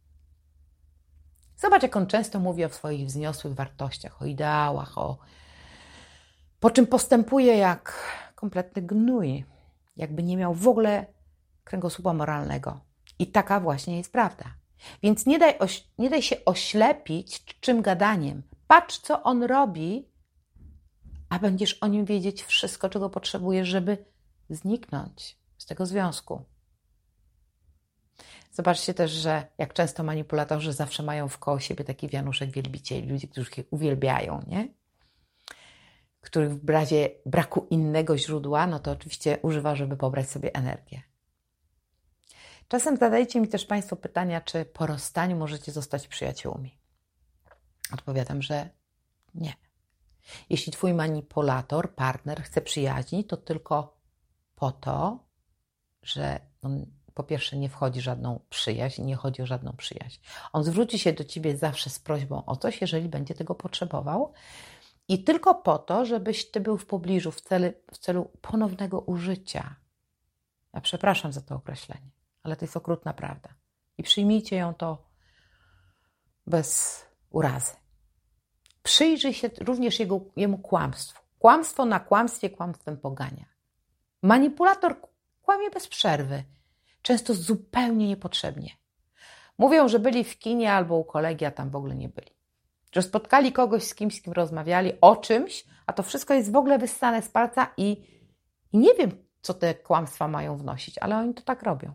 Zobacz, 1.58 1.84
jak 1.84 1.96
on 1.96 2.08
często 2.08 2.40
mówi 2.40 2.66
o 2.66 2.70
swoich 2.70 3.08
wzniosłych 3.08 3.54
wartościach, 3.54 4.22
o 4.22 4.26
ideałach, 4.26 4.98
o 4.98 5.18
po 6.60 6.72
czym 6.72 6.88
postępuje 6.88 7.58
jak 7.58 7.94
kompletny 8.36 8.82
gnój, 8.82 9.46
jakby 9.98 10.24
nie 10.24 10.38
miał 10.38 10.54
w 10.54 10.68
ogóle 10.68 11.06
kręgosłupa 11.64 12.14
moralnego. 12.14 12.80
I 13.20 13.28
taka 13.28 13.60
właśnie 13.60 13.98
jest 13.98 14.12
prawda. 14.12 14.46
Więc 15.04 15.26
nie 15.26 15.40
daj, 15.40 15.56
nie 15.98 16.10
daj 16.10 16.22
się 16.22 16.36
oślepić 16.46 17.44
czym 17.62 17.82
gadaniem. 17.82 18.44
Patrz, 18.68 19.00
co 19.00 19.24
on 19.24 19.44
robi, 19.44 20.08
a 21.30 21.40
będziesz 21.40 21.74
o 21.74 21.88
nim 21.88 22.06
wiedzieć 22.06 22.44
wszystko, 22.44 22.90
czego 22.90 23.10
potrzebujesz, 23.10 23.68
żeby 23.68 24.06
zniknąć 24.50 25.38
z 25.58 25.66
tego 25.66 25.86
związku. 25.86 26.42
Zobaczcie 28.52 28.94
też, 28.94 29.12
że 29.12 29.48
jak 29.58 29.74
często 29.74 30.04
manipulatorzy 30.04 30.74
zawsze 30.74 31.04
mają 31.04 31.28
w 31.28 31.38
koło 31.38 31.60
siebie 31.60 31.84
taki 31.84 32.08
wianuszek 32.08 32.52
wielbicieli, 32.52 33.10
ludzi, 33.10 33.28
którzy 33.28 33.50
ich 33.58 33.66
uwielbiają, 33.72 34.44
nie? 34.48 34.68
Których 36.22 36.54
w 36.54 36.70
razie 36.70 37.10
braku 37.26 37.68
innego 37.70 38.18
źródła, 38.18 38.68
no 38.68 38.80
to 38.80 38.92
oczywiście 38.92 39.38
używa, 39.42 39.76
żeby 39.76 39.98
pobrać 39.98 40.30
sobie 40.30 40.56
energię. 40.56 41.02
Czasem 42.68 42.98
zadajcie 42.98 43.42
mi 43.42 43.48
też 43.48 43.66
Państwo 43.66 43.96
pytania, 43.96 44.42
czy 44.42 44.66
po 44.66 44.86
rozstaniu 44.86 45.38
możecie 45.38 45.72
zostać 45.72 46.08
przyjaciółmi. 46.08 46.83
Odpowiadam, 47.92 48.42
że 48.42 48.70
nie. 49.36 49.54
Jeśli 50.50 50.74
Twój 50.74 50.94
manipulator, 50.94 51.96
partner 51.96 52.44
chce 52.44 52.62
przyjaźni, 52.62 53.26
to 53.26 53.38
tylko 53.38 53.98
po 54.56 54.72
to, 54.72 55.20
że 56.04 56.40
on 56.62 56.86
po 57.14 57.24
pierwsze 57.24 57.58
nie 57.58 57.70
wchodzi 57.70 58.02
żadną 58.02 58.40
przyjaźń, 58.50 59.04
nie 59.04 59.16
chodzi 59.16 59.42
o 59.42 59.46
żadną 59.46 59.74
przyjaźń. 59.78 60.20
On 60.54 60.64
zwróci 60.64 61.00
się 61.00 61.14
do 61.14 61.24
Ciebie 61.24 61.58
zawsze 61.58 61.90
z 61.90 62.00
prośbą 62.00 62.46
o 62.46 62.56
coś, 62.56 62.82
jeżeli 62.82 63.10
będzie 63.10 63.34
tego 63.36 63.56
potrzebował 63.56 64.34
i 65.08 65.24
tylko 65.24 65.56
po 65.56 65.80
to, 65.80 66.06
żebyś 66.06 66.52
Ty 66.52 66.60
był 66.60 66.78
w 66.78 66.86
pobliżu 66.86 67.32
w 67.32 67.42
celu, 67.42 67.74
w 67.94 67.98
celu 67.98 68.32
ponownego 68.42 69.00
użycia. 69.00 69.76
Ja 70.74 70.82
przepraszam 70.82 71.34
za 71.34 71.42
to 71.42 71.56
określenie, 71.56 72.12
ale 72.44 72.56
to 72.56 72.66
jest 72.66 72.78
okrutna 72.78 73.14
prawda. 73.14 73.50
I 73.98 74.04
przyjmijcie 74.04 74.56
ją 74.56 74.74
to 74.74 75.08
bez 76.48 77.06
urazy. 77.34 77.76
Przyjrzyj 78.84 79.34
się 79.34 79.50
również 79.60 80.00
jego, 80.00 80.22
jemu 80.36 80.58
kłamstwu. 80.58 81.22
Kłamstwo 81.40 81.86
na 81.86 82.00
kłamstwie 82.00 82.50
kłamstwem 82.50 82.98
pogania. 82.98 83.46
Manipulator 84.22 84.96
kłamie 85.42 85.70
bez 85.70 85.88
przerwy, 85.88 86.44
często 87.02 87.34
zupełnie 87.34 88.08
niepotrzebnie. 88.08 88.70
Mówią, 89.58 89.88
że 89.88 90.00
byli 90.00 90.24
w 90.24 90.40
kinie 90.40 90.74
albo 90.74 90.96
u 90.96 91.04
kolegi, 91.04 91.46
a 91.46 91.52
tam 91.52 91.70
w 91.70 91.76
ogóle 91.76 91.96
nie 91.96 92.10
byli. 92.10 92.32
Że 92.92 93.02
spotkali 93.02 93.52
kogoś 93.52 93.84
z 93.84 93.96
kimś, 93.96 94.18
z 94.18 94.22
kim 94.22 94.34
rozmawiali 94.34 94.92
o 95.02 95.16
czymś, 95.16 95.66
a 95.86 95.94
to 95.94 96.04
wszystko 96.04 96.34
jest 96.34 96.52
w 96.52 96.56
ogóle 96.56 96.80
wyssane 96.80 97.22
z 97.22 97.30
palca 97.30 97.74
i, 97.78 97.92
i 98.74 98.78
nie 98.78 98.94
wiem, 98.94 99.12
co 99.42 99.54
te 99.54 99.76
kłamstwa 99.76 100.28
mają 100.28 100.58
wnosić, 100.58 100.98
ale 100.98 101.18
oni 101.18 101.34
to 101.34 101.44
tak 101.44 101.64
robią. 101.64 101.94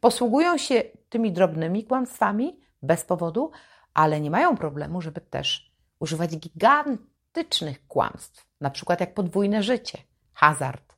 Posługują 0.00 0.58
się 0.58 0.82
tymi 1.08 1.32
drobnymi 1.32 1.84
kłamstwami 1.84 2.60
bez 2.82 3.04
powodu, 3.04 3.50
ale 3.94 4.20
nie 4.20 4.30
mają 4.30 4.56
problemu, 4.56 5.00
żeby 5.00 5.20
też 5.20 5.72
używać 5.98 6.36
gigantycznych 6.36 7.86
kłamstw, 7.86 8.46
na 8.60 8.70
przykład 8.70 9.00
jak 9.00 9.14
podwójne 9.14 9.62
życie, 9.62 9.98
hazard 10.32 10.96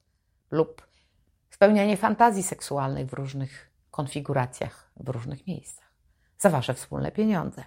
lub 0.51 0.87
spełnianie 1.51 1.97
fantazji 1.97 2.43
seksualnych 2.43 3.07
w 3.07 3.13
różnych 3.13 3.71
konfiguracjach, 3.91 4.93
w 4.97 5.09
różnych 5.09 5.47
miejscach, 5.47 5.95
za 6.39 6.51
wasze 6.51 6.75
wspólne 6.75 7.13
pieniądze. 7.13 7.65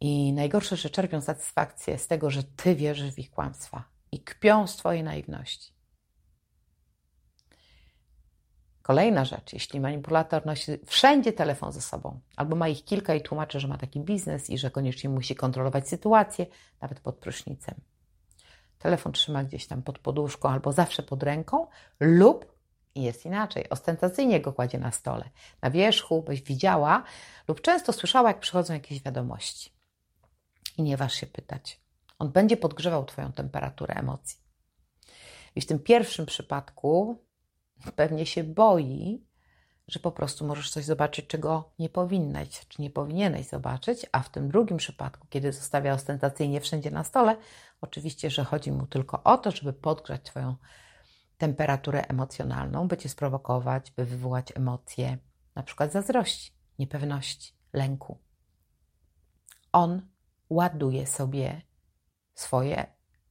I 0.00 0.32
najgorsze, 0.32 0.76
że 0.76 0.90
czerpią 0.90 1.20
satysfakcję 1.20 1.98
z 1.98 2.06
tego, 2.06 2.30
że 2.30 2.44
ty 2.44 2.74
wierzysz 2.74 3.14
w 3.14 3.18
ich 3.18 3.30
kłamstwa 3.30 3.84
i 4.12 4.20
kpią 4.20 4.66
z 4.66 4.76
twojej 4.76 5.02
naiwności. 5.02 5.72
Kolejna 8.82 9.24
rzecz, 9.24 9.52
jeśli 9.52 9.80
manipulator 9.80 10.46
nosi 10.46 10.72
wszędzie 10.86 11.32
telefon 11.32 11.72
ze 11.72 11.80
sobą, 11.80 12.20
albo 12.36 12.56
ma 12.56 12.68
ich 12.68 12.84
kilka 12.84 13.14
i 13.14 13.20
tłumaczy, 13.20 13.60
że 13.60 13.68
ma 13.68 13.78
taki 13.78 14.00
biznes 14.00 14.50
i 14.50 14.58
że 14.58 14.70
koniecznie 14.70 15.10
musi 15.10 15.34
kontrolować 15.34 15.88
sytuację, 15.88 16.46
nawet 16.80 17.00
pod 17.00 17.18
prysznicem. 17.18 17.74
Telefon 18.78 19.12
trzyma 19.12 19.44
gdzieś 19.44 19.66
tam 19.66 19.82
pod 19.82 19.98
poduszką 19.98 20.48
albo 20.48 20.72
zawsze 20.72 21.02
pod 21.02 21.22
ręką, 21.22 21.66
lub 22.00 22.52
jest 22.94 23.26
inaczej, 23.26 23.68
ostentacyjnie 23.68 24.40
go 24.40 24.52
kładzie 24.52 24.78
na 24.78 24.90
stole, 24.90 25.30
na 25.62 25.70
wierzchu, 25.70 26.22
byś 26.22 26.42
widziała 26.42 27.04
lub 27.48 27.60
często 27.60 27.92
słyszała, 27.92 28.28
jak 28.28 28.40
przychodzą 28.40 28.74
jakieś 28.74 29.02
wiadomości. 29.02 29.72
I 30.78 30.82
nie 30.82 30.96
waż 30.96 31.14
się 31.14 31.26
pytać. 31.26 31.80
On 32.18 32.32
będzie 32.32 32.56
podgrzewał 32.56 33.04
Twoją 33.04 33.32
temperaturę 33.32 33.94
emocji. 33.94 34.38
I 35.56 35.60
w 35.60 35.66
tym 35.66 35.78
pierwszym 35.78 36.26
przypadku 36.26 37.18
pewnie 37.96 38.26
się 38.26 38.44
boi, 38.44 39.24
że 39.88 40.00
po 40.00 40.12
prostu 40.12 40.46
możesz 40.46 40.70
coś 40.70 40.84
zobaczyć, 40.84 41.26
czego 41.26 41.72
nie 41.78 41.88
powinnaś, 41.88 42.66
czy 42.68 42.82
nie 42.82 42.90
powinieneś 42.90 43.46
zobaczyć, 43.46 44.06
a 44.12 44.20
w 44.20 44.30
tym 44.30 44.48
drugim 44.48 44.76
przypadku, 44.76 45.26
kiedy 45.30 45.52
zostawia 45.52 45.94
ostentacyjnie 45.94 46.60
wszędzie 46.60 46.90
na 46.90 47.04
stole, 47.04 47.36
oczywiście, 47.80 48.30
że 48.30 48.44
chodzi 48.44 48.72
mu 48.72 48.86
tylko 48.86 49.22
o 49.22 49.38
to, 49.38 49.50
żeby 49.50 49.72
podgrzać 49.72 50.22
Twoją 50.22 50.56
temperaturę 51.38 52.06
emocjonalną, 52.08 52.88
by 52.88 52.96
Cię 52.96 53.08
sprowokować, 53.08 53.90
by 53.90 54.04
wywołać 54.04 54.56
emocje, 54.56 55.18
na 55.54 55.62
przykład 55.62 55.92
zazdrości, 55.92 56.52
niepewności, 56.78 57.54
lęku. 57.72 58.18
On 59.72 60.08
ładuje 60.50 61.06
sobie 61.06 61.62
swoje 62.34 62.86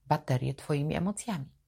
baterie 0.06 0.54
Twoimi 0.54 0.94
emocjami. 0.94 1.61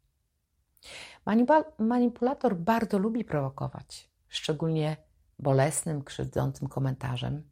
Manipulator 1.79 2.57
bardzo 2.57 2.99
lubi 2.99 3.25
prowokować, 3.25 4.11
szczególnie 4.29 4.97
bolesnym, 5.39 6.05
krzywdzącym 6.05 6.69
komentarzem 6.69 7.51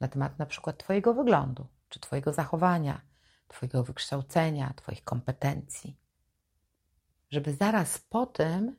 na 0.00 0.08
temat 0.08 0.38
na 0.38 0.46
przykład 0.46 0.78
Twojego 0.78 1.14
wyglądu, 1.14 1.66
czy 1.88 2.00
Twojego 2.00 2.32
zachowania, 2.32 3.00
Twojego 3.48 3.84
wykształcenia, 3.84 4.72
Twoich 4.76 5.04
kompetencji. 5.04 5.96
Żeby 7.30 7.54
zaraz 7.54 7.98
po 7.98 8.26
tym, 8.26 8.76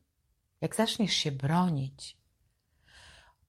jak 0.62 0.75
zaczniesz 0.75 1.13
się 1.13 1.31
bronić, 1.31 2.17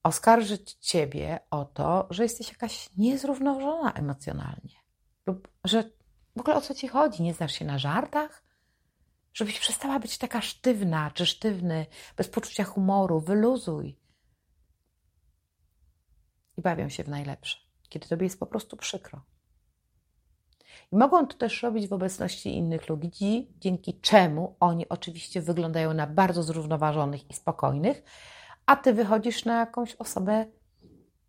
oskarżyć 0.03 0.73
Ciebie 0.73 1.39
o 1.51 1.65
to, 1.65 2.07
że 2.09 2.23
jesteś 2.23 2.49
jakaś 2.49 2.89
niezrównoważona 2.97 3.93
emocjonalnie, 3.93 4.75
lub 5.25 5.47
że 5.63 5.83
w 6.35 6.39
ogóle 6.39 6.55
o 6.55 6.61
co 6.61 6.73
Ci 6.73 6.87
chodzi, 6.87 7.23
nie 7.23 7.33
znasz 7.33 7.53
się 7.53 7.65
na 7.65 7.77
żartach, 7.77 8.43
żebyś 9.37 9.59
przestała 9.59 9.99
być 9.99 10.17
taka 10.17 10.41
sztywna 10.41 11.11
czy 11.11 11.25
sztywny, 11.25 11.85
bez 12.15 12.29
poczucia 12.29 12.63
humoru, 12.63 13.19
wyluzuj. 13.19 13.99
I 16.57 16.61
bawią 16.61 16.89
się 16.89 17.03
w 17.03 17.09
najlepsze, 17.09 17.57
kiedy 17.89 18.07
tobie 18.07 18.25
jest 18.25 18.39
po 18.39 18.45
prostu 18.45 18.77
przykro. 18.77 19.21
I 20.91 20.95
mogą 20.95 21.27
to 21.27 21.37
też 21.37 21.63
robić 21.63 21.87
w 21.87 21.93
obecności 21.93 22.55
innych 22.55 22.89
ludzi, 22.89 23.51
dzięki 23.57 23.99
czemu 23.99 24.55
oni 24.59 24.89
oczywiście 24.89 25.41
wyglądają 25.41 25.93
na 25.93 26.07
bardzo 26.07 26.43
zrównoważonych 26.43 27.29
i 27.29 27.33
spokojnych, 27.33 28.03
a 28.65 28.75
ty 28.75 28.93
wychodzisz 28.93 29.45
na 29.45 29.59
jakąś 29.59 29.95
osobę 29.95 30.45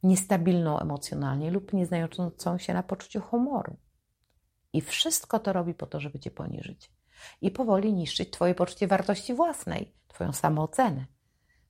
niestabilną 0.02 0.78
emocjonalnie 0.78 1.50
lub 1.50 1.72
nie 1.72 1.86
znającą 1.86 2.58
się 2.58 2.74
na 2.74 2.82
poczuciu 2.82 3.20
humoru. 3.20 3.76
I 4.72 4.80
wszystko 4.80 5.38
to 5.38 5.52
robi 5.52 5.74
po 5.74 5.86
to, 5.86 6.00
żeby 6.00 6.18
cię 6.18 6.30
poniżyć 6.30 6.97
i 7.40 7.50
powoli 7.50 7.92
niszczyć 7.92 8.30
Twoje 8.30 8.54
poczucie 8.54 8.86
wartości 8.86 9.34
własnej, 9.34 9.94
Twoją 10.08 10.32
samoocenę, 10.32 11.06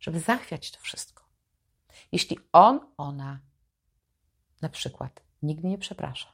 żeby 0.01 0.21
zachwiać 0.21 0.71
to 0.71 0.81
wszystko. 0.81 1.25
Jeśli 2.13 2.39
on, 2.53 2.81
ona 2.97 3.41
na 4.63 4.69
przykład 4.69 5.23
nigdy 5.43 5.69
nie 5.69 5.79
przeprasza, 5.79 6.33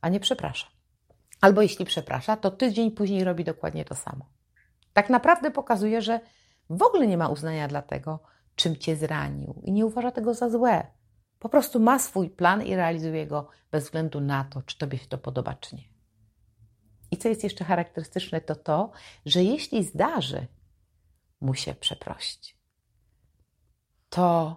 a 0.00 0.08
nie 0.08 0.20
przeprasza, 0.20 0.66
albo 1.40 1.62
jeśli 1.62 1.84
przeprasza, 1.84 2.36
to 2.36 2.50
tydzień 2.50 2.90
później 2.90 3.24
robi 3.24 3.44
dokładnie 3.44 3.84
to 3.84 3.94
samo. 3.94 4.26
Tak 4.92 5.10
naprawdę 5.10 5.50
pokazuje, 5.50 6.02
że 6.02 6.20
w 6.70 6.82
ogóle 6.82 7.06
nie 7.06 7.18
ma 7.18 7.28
uznania 7.28 7.68
dla 7.68 7.82
tego, 7.82 8.20
czym 8.54 8.76
cię 8.76 8.96
zranił 8.96 9.62
i 9.64 9.72
nie 9.72 9.86
uważa 9.86 10.10
tego 10.10 10.34
za 10.34 10.50
złe. 10.50 10.86
Po 11.38 11.48
prostu 11.48 11.80
ma 11.80 11.98
swój 11.98 12.30
plan 12.30 12.62
i 12.62 12.76
realizuje 12.76 13.26
go 13.26 13.48
bez 13.70 13.84
względu 13.84 14.20
na 14.20 14.44
to, 14.44 14.62
czy 14.62 14.78
tobie 14.78 14.98
się 14.98 15.06
to 15.06 15.18
podoba, 15.18 15.54
czy 15.54 15.76
nie. 15.76 15.82
Co 17.20 17.28
jest 17.28 17.44
jeszcze 17.44 17.64
charakterystyczne, 17.64 18.40
to 18.40 18.54
to, 18.56 18.90
że 19.26 19.44
jeśli 19.44 19.84
zdarzy 19.84 20.46
mu 21.40 21.54
się 21.54 21.74
przeprosić, 21.74 22.56
to 24.08 24.56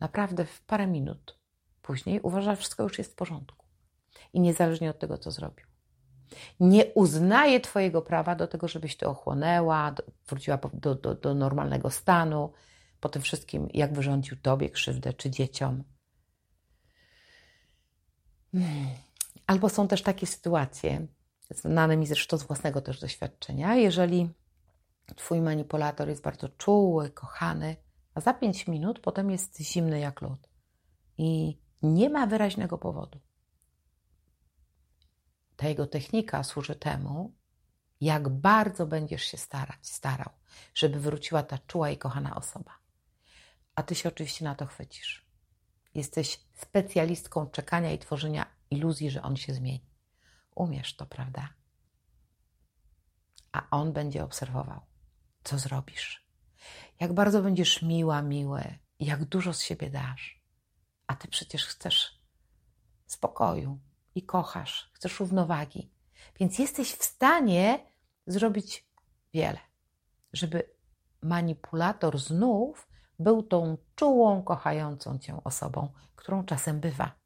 naprawdę 0.00 0.44
w 0.44 0.62
parę 0.62 0.86
minut 0.86 1.38
później 1.82 2.20
uważa, 2.20 2.50
że 2.50 2.56
wszystko 2.56 2.82
już 2.82 2.98
jest 2.98 3.12
w 3.12 3.14
porządku. 3.14 3.66
I 4.32 4.40
niezależnie 4.40 4.90
od 4.90 4.98
tego, 4.98 5.18
co 5.18 5.30
zrobił. 5.30 5.66
Nie 6.60 6.86
uznaje 6.86 7.60
Twojego 7.60 8.02
prawa 8.02 8.34
do 8.34 8.46
tego, 8.46 8.68
żebyś 8.68 8.96
Ty 8.96 9.08
ochłonęła, 9.08 9.94
wróciła 10.28 10.58
do, 10.74 10.94
do, 10.94 11.14
do 11.14 11.34
normalnego 11.34 11.90
stanu, 11.90 12.52
po 13.00 13.08
tym 13.08 13.22
wszystkim, 13.22 13.68
jak 13.74 13.94
wyrządził 13.94 14.36
Tobie 14.36 14.70
krzywdę 14.70 15.12
czy 15.12 15.30
dzieciom. 15.30 15.84
Hmm. 18.52 18.86
Albo 19.46 19.68
są 19.68 19.88
też 19.88 20.02
takie 20.02 20.26
sytuacje, 20.26 21.06
znane 21.54 21.96
mi 21.96 22.06
zresztą 22.06 22.38
z 22.38 22.42
własnego 22.42 22.80
też 22.80 23.00
doświadczenia, 23.00 23.74
jeżeli 23.74 24.30
Twój 25.16 25.40
manipulator 25.40 26.08
jest 26.08 26.22
bardzo 26.22 26.48
czuły, 26.48 27.10
kochany, 27.10 27.76
a 28.14 28.20
za 28.20 28.34
pięć 28.34 28.66
minut 28.66 28.98
potem 29.00 29.30
jest 29.30 29.60
zimny 29.60 30.00
jak 30.00 30.20
lód 30.20 30.48
i 31.18 31.58
Nie 31.82 32.10
ma 32.10 32.26
wyraźnego 32.26 32.78
powodu. 32.78 33.20
Ta 35.56 35.68
jego 35.68 35.86
technika 35.86 36.42
służy 36.42 36.76
temu, 36.76 37.34
jak 38.00 38.28
bardzo 38.28 38.86
będziesz 38.86 39.22
się 39.22 39.36
starać, 39.36 39.86
starał, 39.88 40.30
żeby 40.74 41.00
wróciła 41.00 41.42
ta 41.42 41.58
czuła 41.58 41.90
i 41.90 41.98
kochana 41.98 42.36
osoba. 42.36 42.78
A 43.74 43.82
ty 43.82 43.94
się 43.94 44.08
oczywiście 44.08 44.44
na 44.44 44.54
to 44.54 44.66
chwycisz. 44.66 45.26
Jesteś 45.94 46.40
specjalistką 46.54 47.46
czekania 47.46 47.92
i 47.92 47.98
tworzenia 47.98 48.46
iluzji, 48.70 49.10
że 49.10 49.22
on 49.22 49.36
się 49.36 49.54
zmieni. 49.54 49.91
Umiesz 50.54 50.96
to, 50.96 51.06
prawda? 51.06 51.48
A 53.52 53.66
on 53.70 53.92
będzie 53.92 54.24
obserwował, 54.24 54.80
co 55.44 55.58
zrobisz. 55.58 56.26
Jak 57.00 57.12
bardzo 57.12 57.42
będziesz 57.42 57.82
miła, 57.82 58.22
miły, 58.22 58.78
jak 59.00 59.24
dużo 59.24 59.52
z 59.52 59.62
siebie 59.62 59.90
dasz. 59.90 60.42
A 61.06 61.16
ty 61.16 61.28
przecież 61.28 61.66
chcesz 61.66 62.22
spokoju 63.06 63.80
i 64.14 64.22
kochasz, 64.22 64.90
chcesz 64.92 65.20
równowagi. 65.20 65.90
Więc 66.40 66.58
jesteś 66.58 66.92
w 66.92 67.04
stanie 67.04 67.86
zrobić 68.26 68.88
wiele, 69.34 69.58
żeby 70.32 70.74
manipulator 71.22 72.18
znów 72.18 72.88
był 73.18 73.42
tą 73.42 73.76
czułą, 73.94 74.42
kochającą 74.42 75.18
cię 75.18 75.44
osobą, 75.44 75.92
którą 76.16 76.44
czasem 76.44 76.80
bywa. 76.80 77.21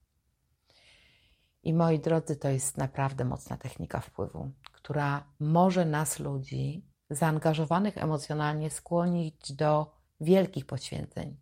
I 1.66 1.74
moi 1.74 1.98
drodzy, 1.98 2.36
to 2.36 2.48
jest 2.48 2.78
naprawdę 2.78 3.24
mocna 3.24 3.56
technika 3.56 4.00
wpływu, 4.00 4.50
która 4.72 5.24
może 5.40 5.84
nas, 5.84 6.18
ludzi, 6.18 6.86
zaangażowanych 7.10 7.98
emocjonalnie, 7.98 8.70
skłonić 8.70 9.52
do 9.52 9.92
wielkich 10.20 10.66
poświęceń 10.66 11.36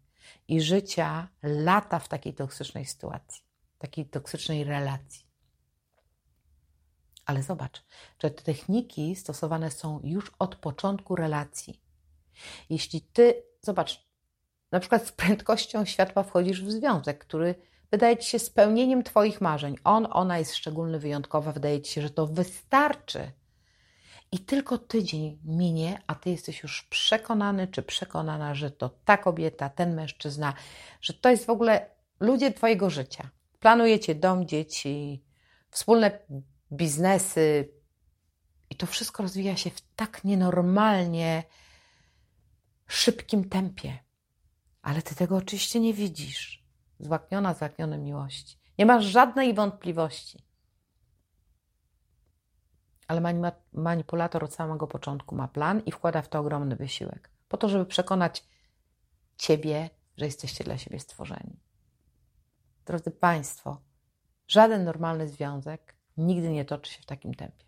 i 0.49 0.61
życia 0.61 1.29
lata 1.43 1.99
w 1.99 2.09
takiej 2.09 2.35
toksycznej 2.35 2.85
sytuacji, 2.85 3.43
takiej 3.79 4.07
toksycznej 4.07 4.65
relacji. 4.65 5.27
Ale 7.27 7.43
zobacz, 7.43 7.85
że 8.23 8.31
te 8.31 8.43
techniki 8.43 9.17
stosowane 9.17 9.71
są 9.71 10.01
już 10.05 10.33
od 10.39 10.57
początku 10.57 11.17
relacji. 11.17 11.81
Jeśli 12.71 13.01
ty, 13.01 13.43
zobacz, 13.61 14.07
na 14.73 14.81
przykład 14.81 15.07
z 15.07 15.13
prędkością 15.13 15.85
światła 15.85 16.23
wchodzisz 16.23 16.63
w 16.63 16.71
związek, 16.71 17.19
który 17.19 17.55
wydaje 17.95 18.17
ci 18.17 18.31
się 18.31 18.39
spełnieniem 18.39 19.03
Twoich 19.03 19.41
marzeń. 19.41 19.77
On, 19.85 20.07
ona 20.11 20.39
jest 20.39 20.55
szczególny, 20.55 20.99
wyjątkowa, 20.99 21.53
wydaje 21.53 21.83
ci 21.83 21.93
się, 21.93 22.03
że 22.03 22.11
to 22.11 22.27
wystarczy. 22.27 23.33
I 24.33 24.39
tylko 24.39 24.79
tydzień 24.79 25.39
minie, 25.45 26.03
a 26.07 26.15
ty 26.15 26.31
jesteś 26.31 26.63
już 26.63 26.83
przekonany 26.83 27.69
czy 27.69 27.83
przekonana, 27.83 28.55
że 28.55 28.71
to 28.71 28.89
ta 29.05 29.17
kobieta, 29.17 29.69
ten 29.69 29.95
mężczyzna, 29.95 30.55
że 31.01 31.15
to 31.15 31.31
jest 31.31 31.47
w 31.47 31.51
ogóle 31.51 31.91
ludzie 32.21 32.53
Twojego 32.53 32.91
życia. 32.91 33.31
Planujecie 33.61 34.15
dom, 34.15 34.47
dzieci, 34.47 35.25
wspólne 35.71 36.19
biznesy, 36.73 37.69
i 38.71 38.75
to 38.77 38.87
wszystko 38.87 39.23
rozwija 39.23 39.57
się 39.57 39.71
w 39.71 39.81
tak 39.97 40.25
nienormalnie 40.25 41.43
szybkim 42.87 43.49
tempie. 43.49 43.99
Ale 44.83 45.03
ty 45.03 45.15
tego 45.15 45.37
oczywiście 45.37 45.81
nie 45.81 45.95
widzisz. 45.95 46.64
Złakniona, 47.01 47.55
złakniony 47.55 47.99
miłości. 47.99 48.59
Nie 48.79 48.87
masz 48.87 49.05
żadnej 49.05 49.55
wątpliwości. 49.55 50.45
Ale 53.09 53.43
manipulator 53.73 54.45
od 54.45 54.55
samego 54.55 54.87
początku 54.87 55.35
ma 55.35 55.49
plan 55.49 55.83
i 55.87 55.93
wkłada 55.93 56.23
w 56.23 56.29
to 56.29 56.39
ogromny 56.39 56.77
wysiłek. 56.77 57.31
Po 57.49 57.57
to, 57.57 57.69
żeby 57.69 57.87
przekonać 57.87 58.45
ciebie, 59.37 59.91
że 60.17 60.25
jesteście 60.25 60.65
dla 60.65 60.79
siebie 60.79 61.01
stworzeni. 61.01 61.61
Drodzy 62.85 63.11
Państwo, 63.11 63.81
żaden 64.49 64.85
normalny 64.85 65.29
związek 65.29 65.97
nigdy 66.17 66.51
nie 66.51 66.65
toczy 66.65 66.93
się 66.93 67.03
w 67.03 67.07
takim 67.07 67.35
tempie. 67.35 67.65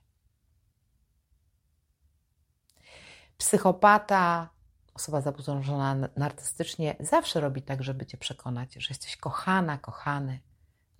Psychopata, 3.36 4.48
osoba 4.96 5.20
zaburzona 5.20 6.08
narcystycznie 6.16 6.96
zawsze 7.00 7.40
robi 7.40 7.62
tak, 7.62 7.82
żeby 7.82 8.06
cię 8.06 8.18
przekonać, 8.18 8.74
że 8.74 8.86
jesteś 8.88 9.16
kochana, 9.16 9.78
kochany, 9.78 10.40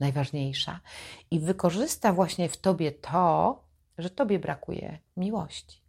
najważniejsza 0.00 0.80
i 1.30 1.40
wykorzysta 1.40 2.12
właśnie 2.12 2.48
w 2.48 2.56
tobie 2.56 2.92
to, 2.92 3.64
że 3.98 4.10
tobie 4.10 4.38
brakuje 4.38 4.98
miłości. 5.16 5.82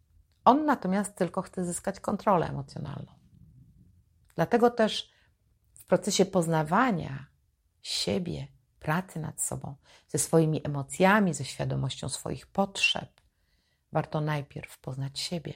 On 0.46 0.65
natomiast 0.65 1.15
tylko 1.15 1.41
chce 1.41 1.65
zyskać 1.65 2.00
kontrolę 2.00 2.50
emocjonalną. 2.50 3.12
Dlatego 4.36 4.72
też 4.72 5.12
w 5.74 5.86
procesie 5.86 6.26
poznawania 6.26 7.28
siebie, 7.82 8.48
pracy 8.80 9.20
nad 9.20 9.41
sobą, 9.41 9.76
ze 10.08 10.17
swoimi 10.17 10.62
emocjami, 10.63 11.34
ze 11.34 11.46
świadomością 11.46 12.10
swoich 12.10 12.48
potrzeb, 12.48 13.22
warto 13.91 14.22
najpierw 14.22 14.80
poznać 14.80 15.20
siebie 15.20 15.54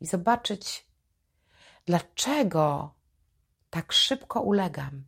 i 0.00 0.06
zobaczyć, 0.06 0.86
dlaczego 1.86 2.94
tak 3.70 3.92
szybko 3.92 4.40
ulegam. 4.40 5.04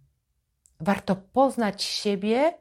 Warto 0.81 1.17
poznać 1.17 1.83
siebie, 1.83 2.59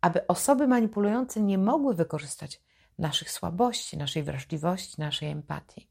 aby 0.00 0.26
osoby 0.26 0.68
manipulujące 0.68 1.40
nie 1.40 1.58
mogły 1.58 1.94
wykorzystać 1.94 2.62
naszych 2.98 3.30
słabości, 3.30 3.96
naszej 3.96 4.22
wrażliwości, 4.22 5.00
naszej 5.00 5.28
empatii. 5.28 5.88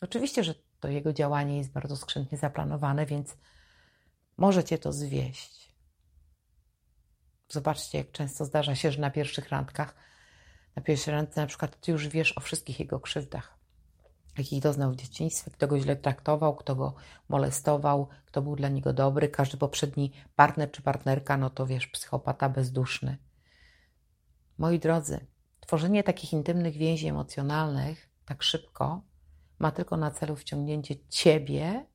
Oczywiście, 0.00 0.44
że 0.44 0.54
to 0.80 0.88
jego 0.88 1.12
działanie 1.12 1.58
jest 1.58 1.72
bardzo 1.72 1.96
skrzętnie 1.96 2.38
zaplanowane, 2.38 3.06
więc 3.06 3.36
możecie 4.36 4.78
to 4.78 4.92
zwieść. 4.92 5.74
Zobaczcie, 7.48 7.98
jak 7.98 8.12
często 8.12 8.44
zdarza 8.44 8.74
się, 8.74 8.92
że 8.92 9.00
na 9.00 9.10
pierwszych 9.10 9.48
randkach, 9.48 9.94
na 10.76 10.82
pierwszej 10.82 11.14
randce 11.14 11.40
na 11.40 11.46
przykład 11.46 11.80
ty 11.80 11.92
już 11.92 12.08
wiesz 12.08 12.38
o 12.38 12.40
wszystkich 12.40 12.80
jego 12.80 13.00
krzywdach 13.00 13.59
jakich 14.38 14.62
doznał 14.62 14.92
w 14.92 14.96
dzieciństwie, 14.96 15.50
kto 15.50 15.68
go 15.68 15.78
źle 15.78 15.96
traktował, 15.96 16.56
kto 16.56 16.76
go 16.76 16.94
molestował, 17.28 18.08
kto 18.26 18.42
był 18.42 18.56
dla 18.56 18.68
niego 18.68 18.92
dobry. 18.92 19.28
Każdy 19.28 19.56
poprzedni 19.56 20.12
partner 20.36 20.70
czy 20.70 20.82
partnerka, 20.82 21.36
no 21.36 21.50
to 21.50 21.66
wiesz, 21.66 21.86
psychopata 21.86 22.48
bezduszny. 22.48 23.18
Moi 24.58 24.78
drodzy, 24.78 25.26
tworzenie 25.60 26.02
takich 26.02 26.32
intymnych 26.32 26.76
więzi 26.76 27.06
emocjonalnych 27.06 28.10
tak 28.24 28.42
szybko 28.42 29.02
ma 29.58 29.70
tylko 29.70 29.96
na 29.96 30.10
celu 30.10 30.36
wciągnięcie 30.36 30.94
ciebie, 31.08 31.86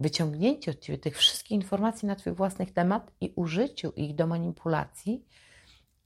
wyciągnięcie 0.00 0.70
od 0.70 0.80
ciebie 0.80 0.98
tych 0.98 1.18
wszystkich 1.18 1.50
informacji 1.50 2.08
na 2.08 2.16
twój 2.16 2.32
własny 2.32 2.66
temat 2.66 3.12
i 3.20 3.32
użyciu 3.36 3.92
ich 3.96 4.14
do 4.14 4.26
manipulacji 4.26 5.24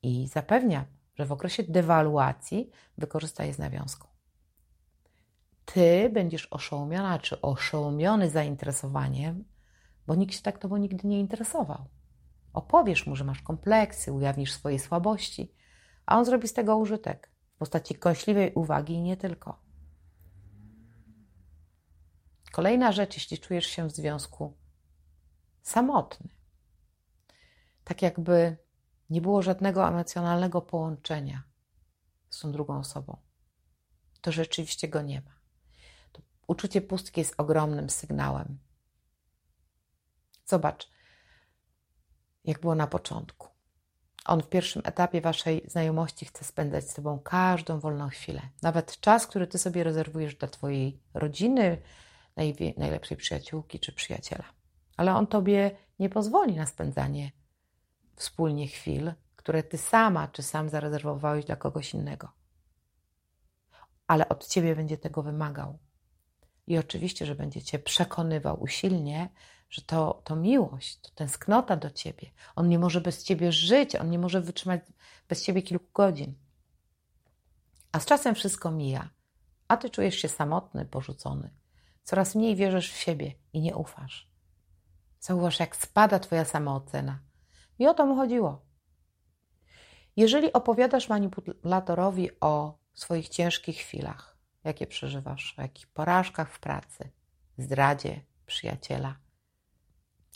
i 0.03 0.29
zapewnia 0.29 0.87
że 1.15 1.27
w 1.27 1.33
okresie 1.33 1.63
dewaluacji 1.63 2.71
wykorzysta 2.99 3.45
je 3.45 3.55
z 3.55 3.59
nawiązką. 3.59 4.09
Ty 5.65 6.11
będziesz 6.13 6.47
oszołomiona 6.47 7.19
czy 7.19 7.41
oszołomiony 7.41 8.31
zainteresowaniem, 8.31 9.45
bo 10.07 10.15
nikt 10.15 10.35
się 10.35 10.43
tak 10.43 10.59
tobą 10.59 10.77
nigdy 10.77 11.09
nie 11.09 11.21
interesował. 11.21 11.85
Opowiesz 12.53 13.07
mu, 13.07 13.17
że 13.17 13.25
masz 13.25 13.43
kompleksy, 13.43 14.13
ujawnisz 14.13 14.53
swoje 14.53 14.79
słabości, 14.79 15.55
a 16.07 16.19
on 16.19 16.25
zrobi 16.25 16.49
z 16.49 16.53
tego 16.53 16.77
użytek 16.77 17.31
w 17.55 17.59
postaci 17.59 17.95
kąśliwej 17.95 18.53
uwagi 18.55 18.95
i 18.95 19.03
nie 19.03 19.17
tylko. 19.17 19.59
Kolejna 22.53 22.93
rzecz, 22.93 23.15
jeśli 23.15 23.39
czujesz 23.39 23.67
się 23.67 23.89
w 23.89 23.93
związku 23.93 24.57
samotny, 25.63 26.29
tak 27.85 28.03
jakby 28.03 28.57
nie 29.11 29.21
było 29.21 29.43
żadnego 29.43 29.89
emocjonalnego 29.89 30.63
połączenia 30.63 31.43
z 32.31 32.41
tą 32.41 32.53
drugą 32.53 32.79
osobą. 32.79 33.17
To 34.21 34.33
rzeczywiście 34.33 34.89
go 34.89 35.03
nie 35.03 35.21
ma. 35.21 35.31
To 36.13 36.23
uczucie 36.47 36.81
pustki 36.81 37.21
jest 37.21 37.35
ogromnym 37.39 37.91
sygnałem. 37.91 38.59
Zobacz, 40.45 40.91
jak 42.45 42.61
było 42.61 42.75
na 42.75 42.87
początku. 42.87 43.49
On 44.25 44.43
w 44.43 44.49
pierwszym 44.49 44.83
etapie 44.85 45.21
waszej 45.21 45.65
znajomości 45.69 46.27
chce 46.27 46.45
spędzać 46.45 46.91
z 46.91 46.95
tobą 46.95 47.19
każdą 47.19 47.81
wolną 47.81 48.09
chwilę. 48.09 48.43
Nawet 48.63 49.01
czas, 49.01 49.27
który 49.27 49.47
ty 49.47 49.59
sobie 49.59 49.85
rezerwujesz 49.85 50.35
dla 50.35 50.49
twojej 50.49 51.01
rodziny, 51.15 51.83
najlepszej 52.77 53.17
przyjaciółki 53.17 53.81
czy 53.81 53.93
przyjaciela. 53.93 54.45
Ale 54.97 55.15
on 55.15 55.27
tobie 55.27 55.77
nie 55.99 56.09
pozwoli 56.09 56.57
na 56.57 56.67
spędzanie 56.67 57.33
wspólnie 58.17 58.69
chwil, 58.69 59.13
które 59.37 59.63
ty 59.63 59.79
sama 59.79 60.29
czy 60.29 60.43
sam 60.43 60.69
zarezerwowałeś 60.69 61.45
dla 61.45 61.57
kogoś 61.57 61.95
innego. 61.95 62.33
Ale 64.07 64.29
od 64.29 64.47
ciebie 64.47 64.77
będzie 64.77 64.99
tego 64.99 65.23
wymagał. 65.23 65.79
I 66.67 66.79
oczywiście, 66.79 67.27
że 67.27 67.35
będzie 67.35 67.63
cię 67.63 67.79
przekonywał 67.79 68.63
usilnie, 68.63 69.29
że 69.71 69.83
to, 69.83 70.23
to 70.25 70.37
miłość, 70.37 71.01
to 71.01 71.11
tęsknota 71.15 71.77
do 71.77 71.91
ciebie. 71.91 72.31
On 72.57 72.69
nie 72.69 72.79
może 72.79 73.01
bez 73.01 73.25
ciebie 73.25 73.53
żyć, 73.53 73.97
on 73.97 74.11
nie 74.11 74.19
może 74.19 74.41
wytrzymać 74.41 74.81
bez 75.29 75.45
ciebie 75.45 75.63
kilku 75.63 75.87
godzin. 75.95 76.35
A 77.93 78.01
z 78.01 78.07
czasem 78.07 78.35
wszystko 78.35 78.71
mija, 78.71 79.11
a 79.69 79.77
ty 79.77 79.91
czujesz 79.91 80.15
się 80.15 80.29
samotny, 80.29 80.87
porzucony. 80.87 81.51
Coraz 82.05 82.35
mniej 82.35 82.57
wierzysz 82.57 82.93
w 82.93 82.97
siebie 82.97 83.35
i 83.53 83.61
nie 83.61 83.77
ufasz. 83.77 84.31
Zauważ, 85.21 85.61
jak 85.61 85.77
spada 85.77 86.19
Twoja 86.19 86.45
samoocena. 86.45 87.19
I 87.79 87.87
o 87.87 87.95
to 87.95 88.07
mu 88.07 88.17
chodziło. 88.17 88.63
Jeżeli 90.17 90.53
opowiadasz 90.53 91.09
manipulatorowi 91.09 92.31
o 92.41 92.79
swoich 92.95 93.29
ciężkich 93.29 93.77
chwilach, 93.77 94.37
jakie 94.65 94.87
przeżywasz, 94.87 95.55
o 95.59 95.63
jakich 95.63 95.87
porażkach 95.87 96.53
w 96.53 96.61
pracy, 96.61 97.11
zdradzie 97.59 98.21
przyjaciela, 98.47 99.17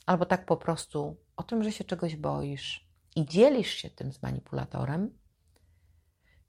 albo 0.06 0.26
tak 0.26 0.46
po 0.46 0.56
prostu 0.56 1.16
o 1.36 1.42
tym, 1.42 1.64
że 1.64 1.72
się 1.72 1.84
czegoś 1.84 2.16
boisz 2.16 2.88
i 3.16 3.26
dzielisz 3.26 3.70
się 3.70 3.90
tym 3.90 4.12
z 4.12 4.22
manipulatorem, 4.22 5.18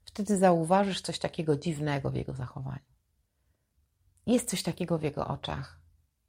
wtedy 0.04 0.36
zauważysz 0.36 1.00
coś 1.00 1.18
takiego 1.18 1.56
dziwnego 1.56 2.10
w 2.10 2.14
jego 2.14 2.34
zachowaniu. 2.34 2.90
Jest 4.26 4.50
coś 4.50 4.62
takiego 4.62 4.98
w 4.98 5.02
jego 5.02 5.28
oczach. 5.28 5.80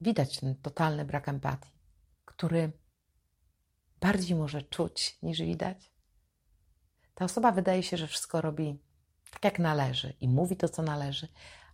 Widać 0.01 0.39
ten 0.39 0.55
totalny 0.55 1.05
brak 1.05 1.29
empatii, 1.29 1.71
który 2.25 2.71
bardziej 4.01 4.37
może 4.37 4.61
czuć 4.61 5.17
niż 5.23 5.41
widać. 5.41 5.91
Ta 7.15 7.25
osoba 7.25 7.51
wydaje 7.51 7.83
się, 7.83 7.97
że 7.97 8.07
wszystko 8.07 8.41
robi 8.41 8.79
tak, 9.31 9.43
jak 9.43 9.59
należy 9.59 10.13
i 10.21 10.27
mówi 10.27 10.57
to, 10.57 10.69
co 10.69 10.81
należy, 10.81 11.27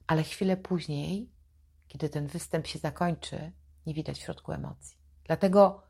ale 0.07 0.23
chwilę 0.23 0.57
później, 0.57 1.31
kiedy 1.87 2.09
ten 2.09 2.27
występ 2.27 2.67
się 2.67 2.79
zakończy, 2.79 3.51
nie 3.85 3.93
widać 3.93 4.17
w 4.17 4.21
środku 4.21 4.51
emocji. 4.51 4.97
Dlatego, 5.23 5.83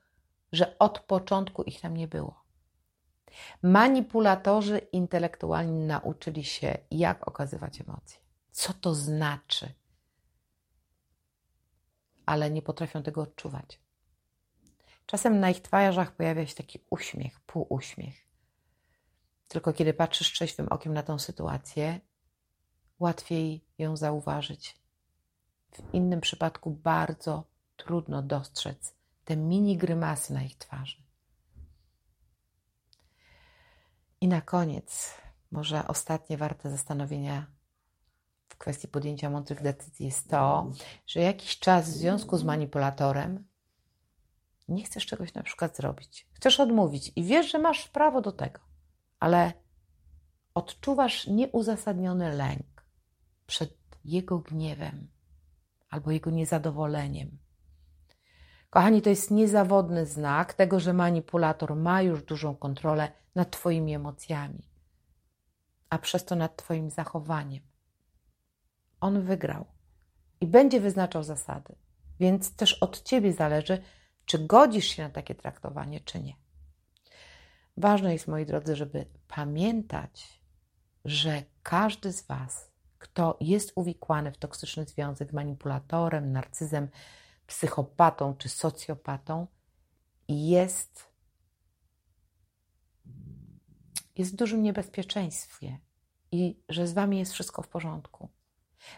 że 0.52 0.78
od 0.80 1.00
początku 1.00 1.64
ich 1.64 1.82
tam 1.82 1.98
nie 1.98 2.08
było. 2.08 2.44
Manipulatorzy 3.62 4.78
intelektualni 4.78 5.86
nauczyli 5.86 6.44
się, 6.44 6.78
jak 6.92 7.28
okazywać 7.28 7.82
emocje. 7.82 8.20
Co 8.52 8.74
to 8.74 8.96
znaczy? 8.96 9.74
Ale 12.26 12.52
nie 12.52 12.62
potrafią 12.62 13.04
tego 13.04 13.22
odczuwać. 13.22 13.80
Czasem 15.08 15.40
na 15.40 15.50
ich 15.50 15.62
twarzach 15.62 16.12
pojawia 16.12 16.48
się 16.48 16.56
taki 16.56 16.80
uśmiech, 16.90 17.40
półuśmiech. 17.40 18.28
Tylko 19.48 19.74
kiedy 19.74 19.94
patrzysz 19.94 20.34
trzeźwym 20.34 20.68
okiem 20.68 20.94
na 20.94 21.04
tą 21.04 21.20
sytuację, 21.20 22.00
łatwiej 23.00 23.66
ją 23.78 23.98
zauważyć. 23.98 24.76
W 25.72 25.94
innym 25.94 26.22
przypadku 26.22 26.72
bardzo 26.72 27.44
trudno 27.78 28.22
dostrzec 28.22 28.96
te 29.26 29.38
mini 29.38 29.78
grymasy 29.78 30.34
na 30.34 30.44
ich 30.44 30.58
twarzy. 30.58 30.98
I 34.22 34.28
na 34.28 34.42
koniec, 34.42 35.14
może 35.52 35.88
ostatnie 35.88 36.38
warte 36.38 36.72
zastanowienia 36.72 37.46
w 38.50 38.58
kwestii 38.58 38.88
podjęcia 38.88 39.30
mądrych 39.30 39.62
decyzji 39.62 40.06
jest 40.06 40.30
to, 40.30 40.72
że 41.08 41.20
jakiś 41.20 41.60
czas 41.60 41.90
w 41.90 41.94
związku 41.94 42.38
z 42.38 42.44
manipulatorem 42.44 43.47
nie 44.68 44.84
chcesz 44.84 45.06
czegoś 45.06 45.34
na 45.34 45.44
przykład 45.44 45.78
zrobić, 45.78 46.28
chcesz 46.34 46.60
odmówić 46.60 47.12
i 47.16 47.24
wiesz, 47.24 47.52
że 47.52 47.60
masz 47.60 47.88
prawo 47.88 48.22
do 48.22 48.32
tego, 48.32 48.60
ale 49.20 49.54
odczuwasz 50.54 51.28
nieuzasadniony 51.28 52.34
lęk 52.34 52.86
przed 53.46 53.78
jego 54.06 54.40
gniewem 54.40 55.08
albo 55.90 56.12
jego 56.12 56.32
niezadowoleniem. 56.32 57.38
Kochani, 58.70 59.02
to 59.02 59.10
jest 59.10 59.32
niezawodny 59.32 60.06
znak 60.06 60.54
tego, 60.54 60.80
że 60.80 60.94
manipulator 60.94 61.76
ma 61.76 62.02
już 62.02 62.24
dużą 62.24 62.56
kontrolę 62.56 63.12
nad 63.36 63.52
Twoimi 63.52 63.96
emocjami, 63.96 64.70
a 65.90 65.98
przez 65.98 66.26
to 66.26 66.36
nad 66.36 66.56
Twoim 66.56 66.90
zachowaniem. 66.90 67.64
On 69.02 69.22
wygrał 69.22 69.66
i 70.42 70.48
będzie 70.48 70.80
wyznaczał 70.80 71.24
zasady, 71.24 71.76
więc 72.20 72.56
też 72.56 72.74
od 72.74 73.04
Ciebie 73.04 73.34
zależy, 73.34 73.82
czy 74.28 74.40
godzisz 74.40 74.86
się 74.86 75.04
na 75.04 75.10
takie 75.10 75.36
traktowanie, 75.36 76.00
czy 76.00 76.20
nie. 76.20 76.36
Ważne 77.78 78.14
jest, 78.14 78.28
moi 78.28 78.46
drodzy, 78.46 78.76
żeby 78.76 79.06
pamiętać, 79.28 80.42
że 81.06 81.44
każdy 81.64 82.14
z 82.14 82.28
Was, 82.28 82.72
kto 82.98 83.38
jest 83.42 83.72
uwikłany 83.76 84.32
w 84.32 84.38
toksyczny 84.38 84.86
związek 84.86 85.30
z 85.30 85.34
manipulatorem, 85.34 86.32
narcyzem, 86.32 86.88
psychopatą 87.48 88.36
czy 88.36 88.50
socjopatą, 88.50 89.48
jest, 90.28 91.14
jest 94.16 94.34
w 94.34 94.36
dużym 94.36 94.64
niebezpieczeństwie 94.64 95.80
i 96.32 96.60
że 96.70 96.88
z 96.88 96.94
Wami 96.94 97.20
jest 97.20 97.34
wszystko 97.34 97.62
w 97.62 97.68
porządku. 97.68 98.30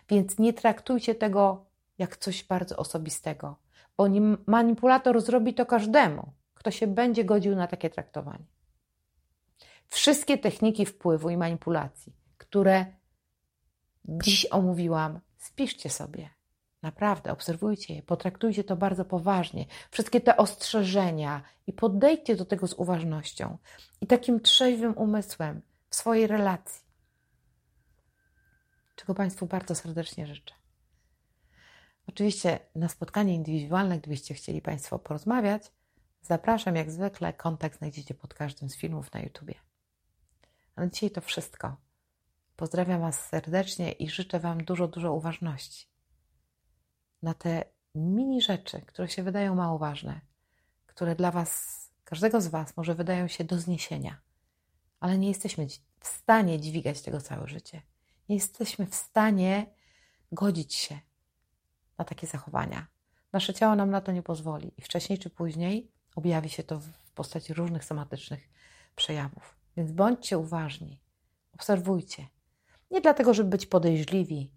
Więc 0.09 0.39
nie 0.39 0.53
traktujcie 0.53 1.15
tego 1.15 1.65
jak 1.97 2.17
coś 2.17 2.43
bardzo 2.43 2.77
osobistego 2.77 3.55
bo 3.99 4.07
manipulator 4.47 5.21
zrobi 5.21 5.53
to 5.53 5.65
każdemu, 5.65 6.33
kto 6.53 6.71
się 6.71 6.87
będzie 6.87 7.25
godził 7.25 7.55
na 7.55 7.67
takie 7.67 7.89
traktowanie. 7.89 8.45
Wszystkie 9.87 10.37
techniki 10.37 10.85
wpływu 10.85 11.29
i 11.29 11.37
manipulacji, 11.37 12.13
które 12.37 12.85
dziś 14.05 14.45
omówiłam, 14.45 15.19
spiszcie 15.37 15.89
sobie. 15.89 16.29
Naprawdę, 16.81 17.31
obserwujcie 17.31 17.95
je, 17.95 18.03
potraktujcie 18.03 18.63
to 18.63 18.75
bardzo 18.75 19.05
poważnie. 19.05 19.65
Wszystkie 19.91 20.21
te 20.21 20.37
ostrzeżenia 20.37 21.41
i 21.67 21.73
podejdźcie 21.73 22.35
do 22.35 22.45
tego 22.45 22.67
z 22.67 22.73
uważnością 22.73 23.57
i 24.01 24.07
takim 24.07 24.39
trzeźwym 24.39 24.97
umysłem 24.97 25.61
w 25.89 25.95
swojej 25.95 26.27
relacji. 26.27 26.81
Czego 28.95 29.15
Państwu 29.15 29.45
bardzo 29.45 29.75
serdecznie 29.75 30.27
życzę. 30.27 30.59
Oczywiście 32.09 32.59
na 32.75 32.89
spotkanie 32.89 33.35
indywidualne, 33.35 33.99
gdybyście 33.99 34.33
chcieli 34.33 34.61
Państwo 34.61 34.99
porozmawiać, 34.99 35.71
zapraszam 36.21 36.75
jak 36.75 36.91
zwykle. 36.91 37.33
Kontakt 37.33 37.77
znajdziecie 37.77 38.13
pod 38.13 38.33
każdym 38.33 38.69
z 38.69 38.77
filmów 38.77 39.13
na 39.13 39.19
YouTubie. 39.19 39.55
A 40.75 40.81
na 40.81 40.87
dzisiaj 40.89 41.11
to 41.11 41.21
wszystko. 41.21 41.75
Pozdrawiam 42.55 43.01
Was 43.01 43.27
serdecznie 43.27 43.91
i 43.91 44.09
życzę 44.09 44.39
Wam 44.39 44.63
dużo, 44.63 44.87
dużo 44.87 45.13
uważności 45.13 45.87
na 47.21 47.33
te 47.33 47.63
mini 47.95 48.41
rzeczy, 48.41 48.81
które 48.81 49.09
się 49.09 49.23
wydają 49.23 49.55
mało 49.55 49.79
ważne, 49.79 50.21
które 50.85 51.15
dla 51.15 51.31
Was, 51.31 51.79
każdego 52.03 52.41
z 52.41 52.47
Was 52.47 52.77
może 52.77 52.95
wydają 52.95 53.27
się 53.27 53.43
do 53.43 53.59
zniesienia, 53.59 54.21
ale 54.99 55.17
nie 55.17 55.27
jesteśmy 55.27 55.67
w 55.99 56.07
stanie 56.07 56.59
dźwigać 56.59 57.01
tego 57.01 57.21
całe 57.21 57.47
życie. 57.47 57.81
Nie 58.29 58.35
jesteśmy 58.35 58.85
w 58.85 58.95
stanie 58.95 59.65
godzić 60.31 60.73
się 60.73 61.08
na 61.99 62.05
takie 62.05 62.27
zachowania. 62.27 62.87
Nasze 63.33 63.53
ciało 63.53 63.75
nam 63.75 63.89
na 63.89 64.01
to 64.01 64.11
nie 64.11 64.23
pozwoli 64.23 64.71
i 64.77 64.81
wcześniej 64.81 65.19
czy 65.19 65.29
później 65.29 65.91
objawi 66.15 66.49
się 66.49 66.63
to 66.63 66.79
w 66.79 67.11
postaci 67.11 67.53
różnych 67.53 67.85
somatycznych 67.85 68.49
przejawów. 68.95 69.55
Więc 69.77 69.91
bądźcie 69.91 70.37
uważni, 70.37 71.01
obserwujcie. 71.53 72.27
Nie 72.91 73.01
dlatego, 73.01 73.33
żeby 73.33 73.49
być 73.49 73.65
podejrzliwi, 73.65 74.51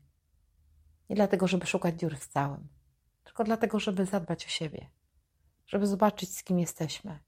nie 1.10 1.16
dlatego, 1.16 1.48
żeby 1.48 1.66
szukać 1.66 2.00
dziur 2.00 2.16
w 2.16 2.26
całym, 2.26 2.68
tylko 3.24 3.44
dlatego, 3.44 3.80
żeby 3.80 4.06
zadbać 4.06 4.46
o 4.46 4.48
siebie, 4.48 4.90
żeby 5.66 5.86
zobaczyć, 5.86 6.36
z 6.36 6.42
kim 6.42 6.58
jesteśmy 6.58 7.18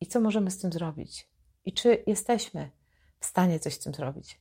i 0.00 0.06
co 0.06 0.20
możemy 0.20 0.50
z 0.50 0.58
tym 0.58 0.72
zrobić, 0.72 1.28
i 1.64 1.72
czy 1.72 2.04
jesteśmy 2.06 2.70
w 3.20 3.26
stanie 3.26 3.60
coś 3.60 3.74
z 3.74 3.78
tym 3.78 3.94
zrobić. 3.94 4.40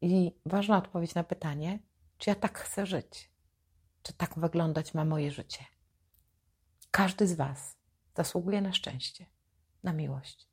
I 0.00 0.32
ważna 0.46 0.78
odpowiedź 0.78 1.14
na 1.14 1.24
pytanie, 1.24 1.78
czy 2.24 2.30
ja 2.30 2.36
tak 2.36 2.58
chcę 2.58 2.86
żyć? 2.86 3.30
Czy 4.02 4.12
tak 4.12 4.38
wyglądać 4.38 4.94
ma 4.94 5.04
moje 5.04 5.30
życie? 5.30 5.64
Każdy 6.90 7.26
z 7.26 7.32
Was 7.32 7.76
zasługuje 8.16 8.60
na 8.60 8.72
szczęście, 8.72 9.26
na 9.82 9.92
miłość, 9.92 10.48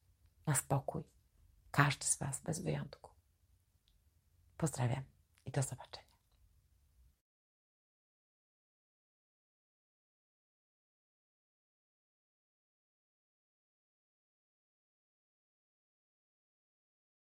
na 0.45 0.55
spokój. 0.55 1.03
Każdy 1.71 2.05
z 2.05 2.17
Was 2.17 2.41
bez 2.41 2.59
wyjątku. 2.59 3.11
Pozdrawiam 4.57 5.03
i 5.45 5.51
do 5.51 5.63
zobaczenia. 5.63 6.10